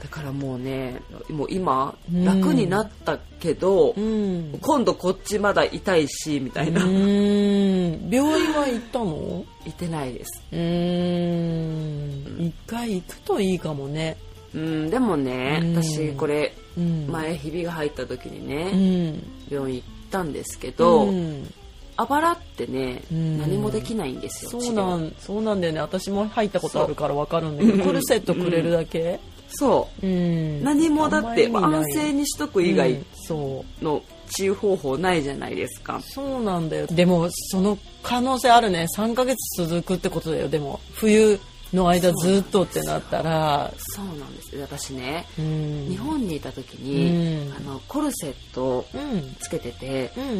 [0.00, 2.24] だからもうねもう今うん。
[2.24, 4.58] 楽になったけど、うん。
[4.60, 8.10] 今度こっちまだ痛いしみたいな、うん。
[8.10, 9.44] 病院は行ったの？
[9.66, 10.42] いてないです。
[10.52, 12.36] うん。
[12.38, 14.16] 一回行くといいかもね。
[14.54, 15.82] うんでもね、うん。
[15.82, 17.06] 私これうん。
[17.08, 19.22] 前ひびが入った時にうね、ん。
[19.50, 21.52] 病院行ったんですけど、うん
[22.00, 23.38] あばらってね、うん。
[23.38, 25.80] 何もできないんですよそうなんそうなんだよね。
[25.80, 29.18] 私も入ったことあるからわかるんだけどコルセットくれるだけ？
[29.50, 30.06] そう。
[30.06, 30.62] うん。
[30.62, 33.04] 何もだって安静にしとく以うん。
[33.26, 36.86] 外の治癒方法ないじゃないですか、そうなんだよ。
[36.86, 38.86] でもその可能性あるね。
[38.96, 39.36] 3ヶ月
[39.66, 40.48] 続くってことだよ。
[40.48, 41.40] でも冬
[41.72, 45.86] の間ずっとってなったらそうなんです私ね、うん。
[45.88, 47.56] 日本にいた時に、うん。
[47.56, 50.22] あのコルセットうんつけてて、うん。
[50.22, 50.38] うん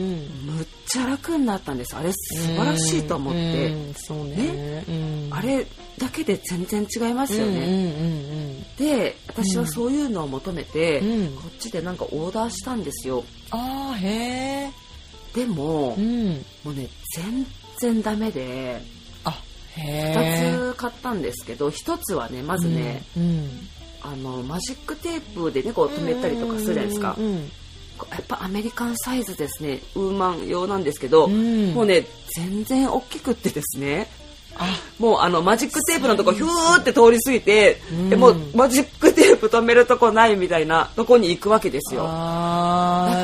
[0.59, 1.97] むっちゃ楽になったんです。
[1.97, 3.95] あれ素晴らしいと思って、うん。
[3.95, 4.85] そうね。
[4.89, 5.29] うん。
[5.31, 5.67] あれ
[5.99, 8.49] だけで全然違いますよね、うんうんうん
[8.79, 11.37] で私はそういうのを求めて、うん。
[11.37, 13.25] こっちでなんかオーダーしたんですよ。
[13.51, 14.71] ああへえ
[15.35, 16.45] でも、うん。
[16.65, 17.45] もうね全
[17.81, 18.81] 然ダメで
[19.79, 23.49] 2つ買ったんですけど1つはねまずね、うん
[24.01, 27.51] あのマジックテープでねこう留めたりとかするじゃないですか、うんうん
[28.13, 31.75] やっぱアメリカンサイズですねウーマン用なんですけど、うん。
[31.75, 32.07] もうね
[32.37, 34.07] 全然大きくってですね
[34.57, 34.67] あ。
[34.99, 38.13] もうあのマジックテープのとこヒューって通り過ぎて、うん。
[38.13, 42.03] えもうマジックテープ止めるとこないみたいなとこに行くわけですよ。
[42.03, 42.13] だか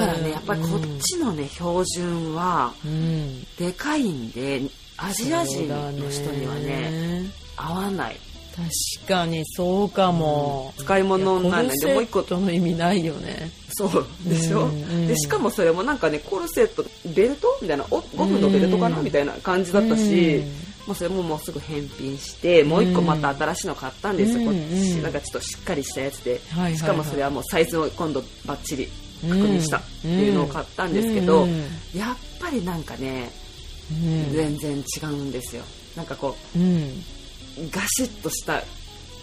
[0.06, 3.44] らねやっぱりこっちのね標準はうん。
[3.56, 4.62] でかいんで
[4.96, 7.24] アジア人の人にはね
[7.56, 8.16] 合わない。
[8.54, 11.78] 確かにそうかも、使い物にならない。
[11.80, 12.12] でもう一個。
[12.12, 13.50] コルセットの意味ないよね。
[13.72, 14.06] そう。
[14.24, 15.06] でしょ、うんうん。
[15.08, 16.84] でしかもそれもなんかねコルセット
[17.16, 19.04] ベルトみたいなおゴムのベルトかな、うん。
[19.04, 20.48] みたいな感じだったし、うん。
[20.86, 24.46] まあ、それももうすぐ返品してもう一個また新しいの買ったんですよ、うん。
[24.46, 24.92] こっち。
[24.92, 26.76] うんなんかちょっとしっかりしたやつで、はいはいはい。
[26.76, 28.88] しかもそれはもうサイズを今度バッチリ
[29.22, 31.58] 確認したっていうのを買ったんですけど、うん。
[31.92, 33.43] やっぱりなんかねうん
[33.90, 35.62] 全然違うんですよ。
[35.96, 36.82] なんかこうん。
[36.84, 38.62] うガシッとした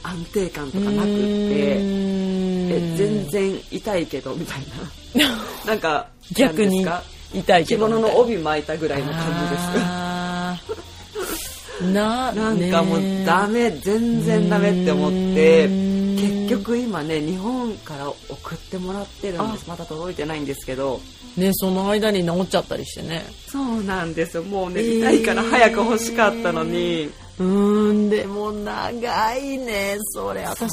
[0.04, 1.16] 安定感とかなくって。
[2.74, 4.60] え全然 痛いけどみたい
[5.16, 5.30] な。
[5.66, 6.86] なんか逆に
[7.34, 11.01] 痛いけど物の帯巻いたぐらいの感じです
[11.82, 15.68] なんかもうダメ全然ダメって思って
[16.16, 19.68] 結局今ね日本から送ってもらってるんです。
[19.68, 21.00] まだ届いてないんですけど。
[21.38, 23.24] ねその間に治っちゃったりしてね。
[23.48, 24.44] そうなんですよ。
[24.44, 25.00] もうねえー。
[25.00, 27.10] 痛いから早く欲しかったのに、
[27.40, 30.44] うーんでも長いねそれ。
[30.44, 30.70] 私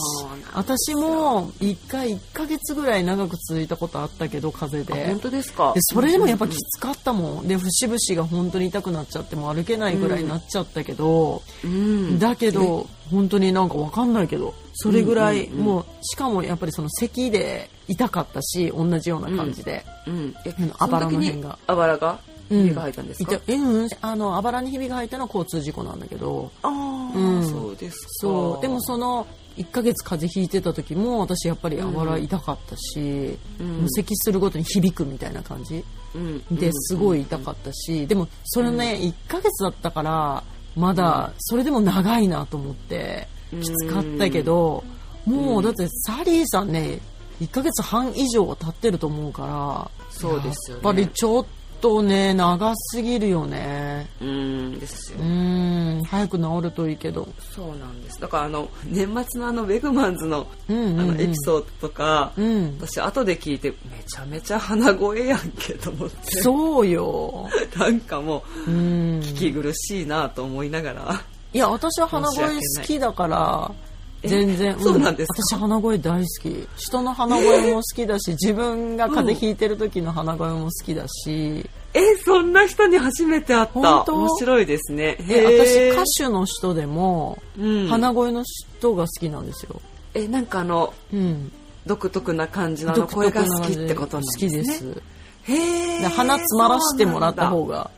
[0.55, 5.05] 私も1回1ヶ月ぐらい長く続いたことあったけど風邪で。
[5.05, 5.73] あ本当ですか？
[5.75, 7.49] でそれでもやっぱきつかったもん。
[7.49, 12.19] で節々が本当に痛くなっちゃってもう歩けないぐらいになっちゃったけど、うん。
[12.19, 15.65] だけど本当になんかわかんないけどそれぐらい、うんうんうん。
[15.65, 20.73] もうしかもやっぱりその咳で痛かったし同じような感じで、うんえうん。
[20.79, 21.59] あばらの辺が。
[21.67, 22.13] あばらが？
[22.13, 26.51] うんひびが入ったんですか、いたえうんあのあばらにひびが入ったのは交通事故なんだけど。
[26.63, 27.49] ああ、うん。
[27.49, 28.07] そうですか。
[28.11, 28.63] そう。
[28.63, 29.27] でもその
[29.57, 33.87] 1ヶ月風邪ひいてた時も私やっぱりあばら痛かったし、うん。
[33.91, 35.85] 咳するごとに響くみたいな感じ
[36.15, 36.43] うん。
[36.57, 40.43] ですごい痛かったし、でもそれね、1ヶ月だったから
[40.77, 44.85] まだそれでも長いなと思ってきつかったけど、
[45.27, 47.01] もうだってサリーさんね
[47.41, 50.83] 1ヶ月半以上は経ってると思うからそうですよね。
[50.85, 51.47] やっぱりちょっ
[51.81, 54.09] とね長すぎるよね。
[54.21, 55.19] うんですよ。
[55.21, 57.29] うん早く治るといいけど。
[57.55, 58.21] そうなんです。
[58.21, 62.77] だからあの年末のあのベグマンズの,、うんあのエピソードとか、うん。
[62.81, 66.41] 私後で聞いてめちゃめちゃ鼻声やんけと思って。
[66.43, 67.49] そうよ。
[67.77, 69.21] なんかもううん。
[69.21, 71.23] 聞き苦しいなと思いながら、
[71.53, 73.88] いや私は鼻声好きだからえ
[74.23, 75.43] 全然、そうなんですか？
[75.43, 76.69] 私鼻声大好き。
[76.77, 83.73] 人の鼻声も好きだし自分が風邪ひいてる時の鼻声も好きだし、えそんな人に初めて会った。
[83.73, 84.15] 本当？
[84.17, 85.17] 面白いですね。
[85.17, 85.95] でへー。
[85.95, 87.87] 私歌手の人でも、うん。
[87.87, 89.81] 鼻声の人が好きなんですよ、
[90.15, 91.53] えなんかあのうん、
[91.87, 94.51] 独特な感じの声が好きってことなんですね。
[94.51, 95.03] 好きです。
[95.45, 97.91] へ鼻詰まらしてもらった方が、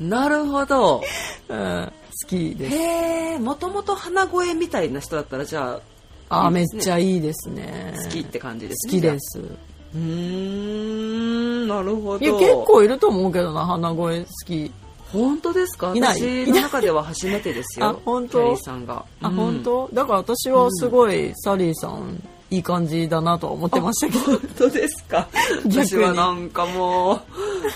[0.00, 1.02] なるほど。
[1.48, 1.92] うん、
[2.22, 2.76] 好きです。
[2.76, 5.80] へえもともと鼻声みたいな人だったらじゃ
[6.28, 7.94] あーめっちゃいいですね。
[7.98, 9.38] あ好きって感じです好ねきです。
[9.40, 12.24] うーんなるほど。
[12.24, 14.70] いや結構いると思うけどな鼻声好き。
[15.12, 15.88] 本当ですか？
[15.88, 18.38] 私の中では初めてですよあ本当？
[18.38, 19.04] キャリーさんが。
[19.22, 19.34] あ、うん。
[19.34, 19.90] 本当？
[19.92, 24.38] だから私はすごいサリーさんいい感じだなとは思ってましたけど。
[24.38, 25.26] 本当ですか？
[25.64, 27.22] 私はなんかも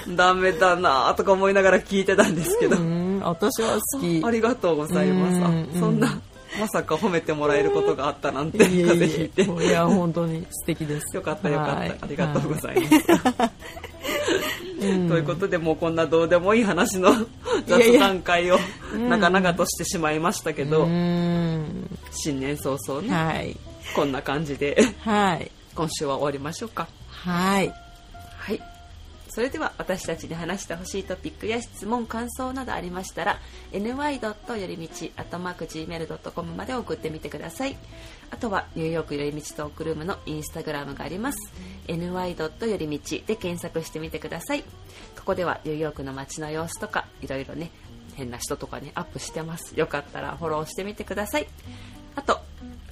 [0.07, 4.23] うダメだなとか思いながら聞いてたんですけど、うん私は好き。
[4.25, 5.31] ありがとうございま
[5.73, 5.79] す。
[5.79, 6.21] そんな
[6.59, 9.47] まさか褒めてもらえることがあったなんて風邪ひいて。
[9.63, 11.17] えいや本当に素敵です。
[11.17, 11.99] よかったよかった、はい。
[12.01, 13.07] ありがとうございます、
[14.81, 17.13] ということでもうこんなどうでもいい話の
[17.67, 18.59] 雑談会を
[19.09, 21.89] 長々としてしまいましたけど、うん。
[22.13, 23.57] 新年早々ね、はい。
[23.97, 24.77] こんな感じで。
[25.01, 25.51] はい。
[25.75, 26.83] 今週は終わりましょうか。
[26.83, 26.95] はい
[27.25, 27.84] はい
[29.35, 33.41] それでは私たちに話してほしいトピックや質問感想などありましたら
[33.73, 33.89] ny.
[33.89, 37.77] よりみち gmail.com まで送ってみてください
[38.31, 41.39] あとはニューヨークよりみちトークルームのインスタグラムがあります
[41.89, 42.69] ny.
[42.69, 44.63] よりみちで検索してみてください
[45.19, 47.73] ここではニューヨークの街の様子とかいろいろね
[48.15, 51.49] 変な人とかにアップしてますよかったらフォローしてみてください
[52.15, 52.39] あと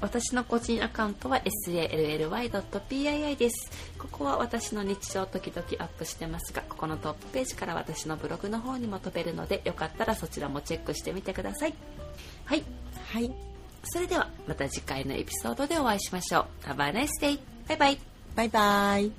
[0.02, 3.70] 私の個人アカウントは sally.pii です。
[3.98, 11.74] ここは私の日常時々アップしてますがここのトップページから私のブログの方にも飛べるのでよかったらそちらもチェックしてみてください。
[12.44, 12.64] はい。
[13.12, 13.32] はい。
[13.84, 16.66] それではまた次回のエピソードでお会いしましょう。
[16.66, 17.38] Have a nice day!
[17.68, 17.98] バイバイ。
[18.34, 19.12] バイバイ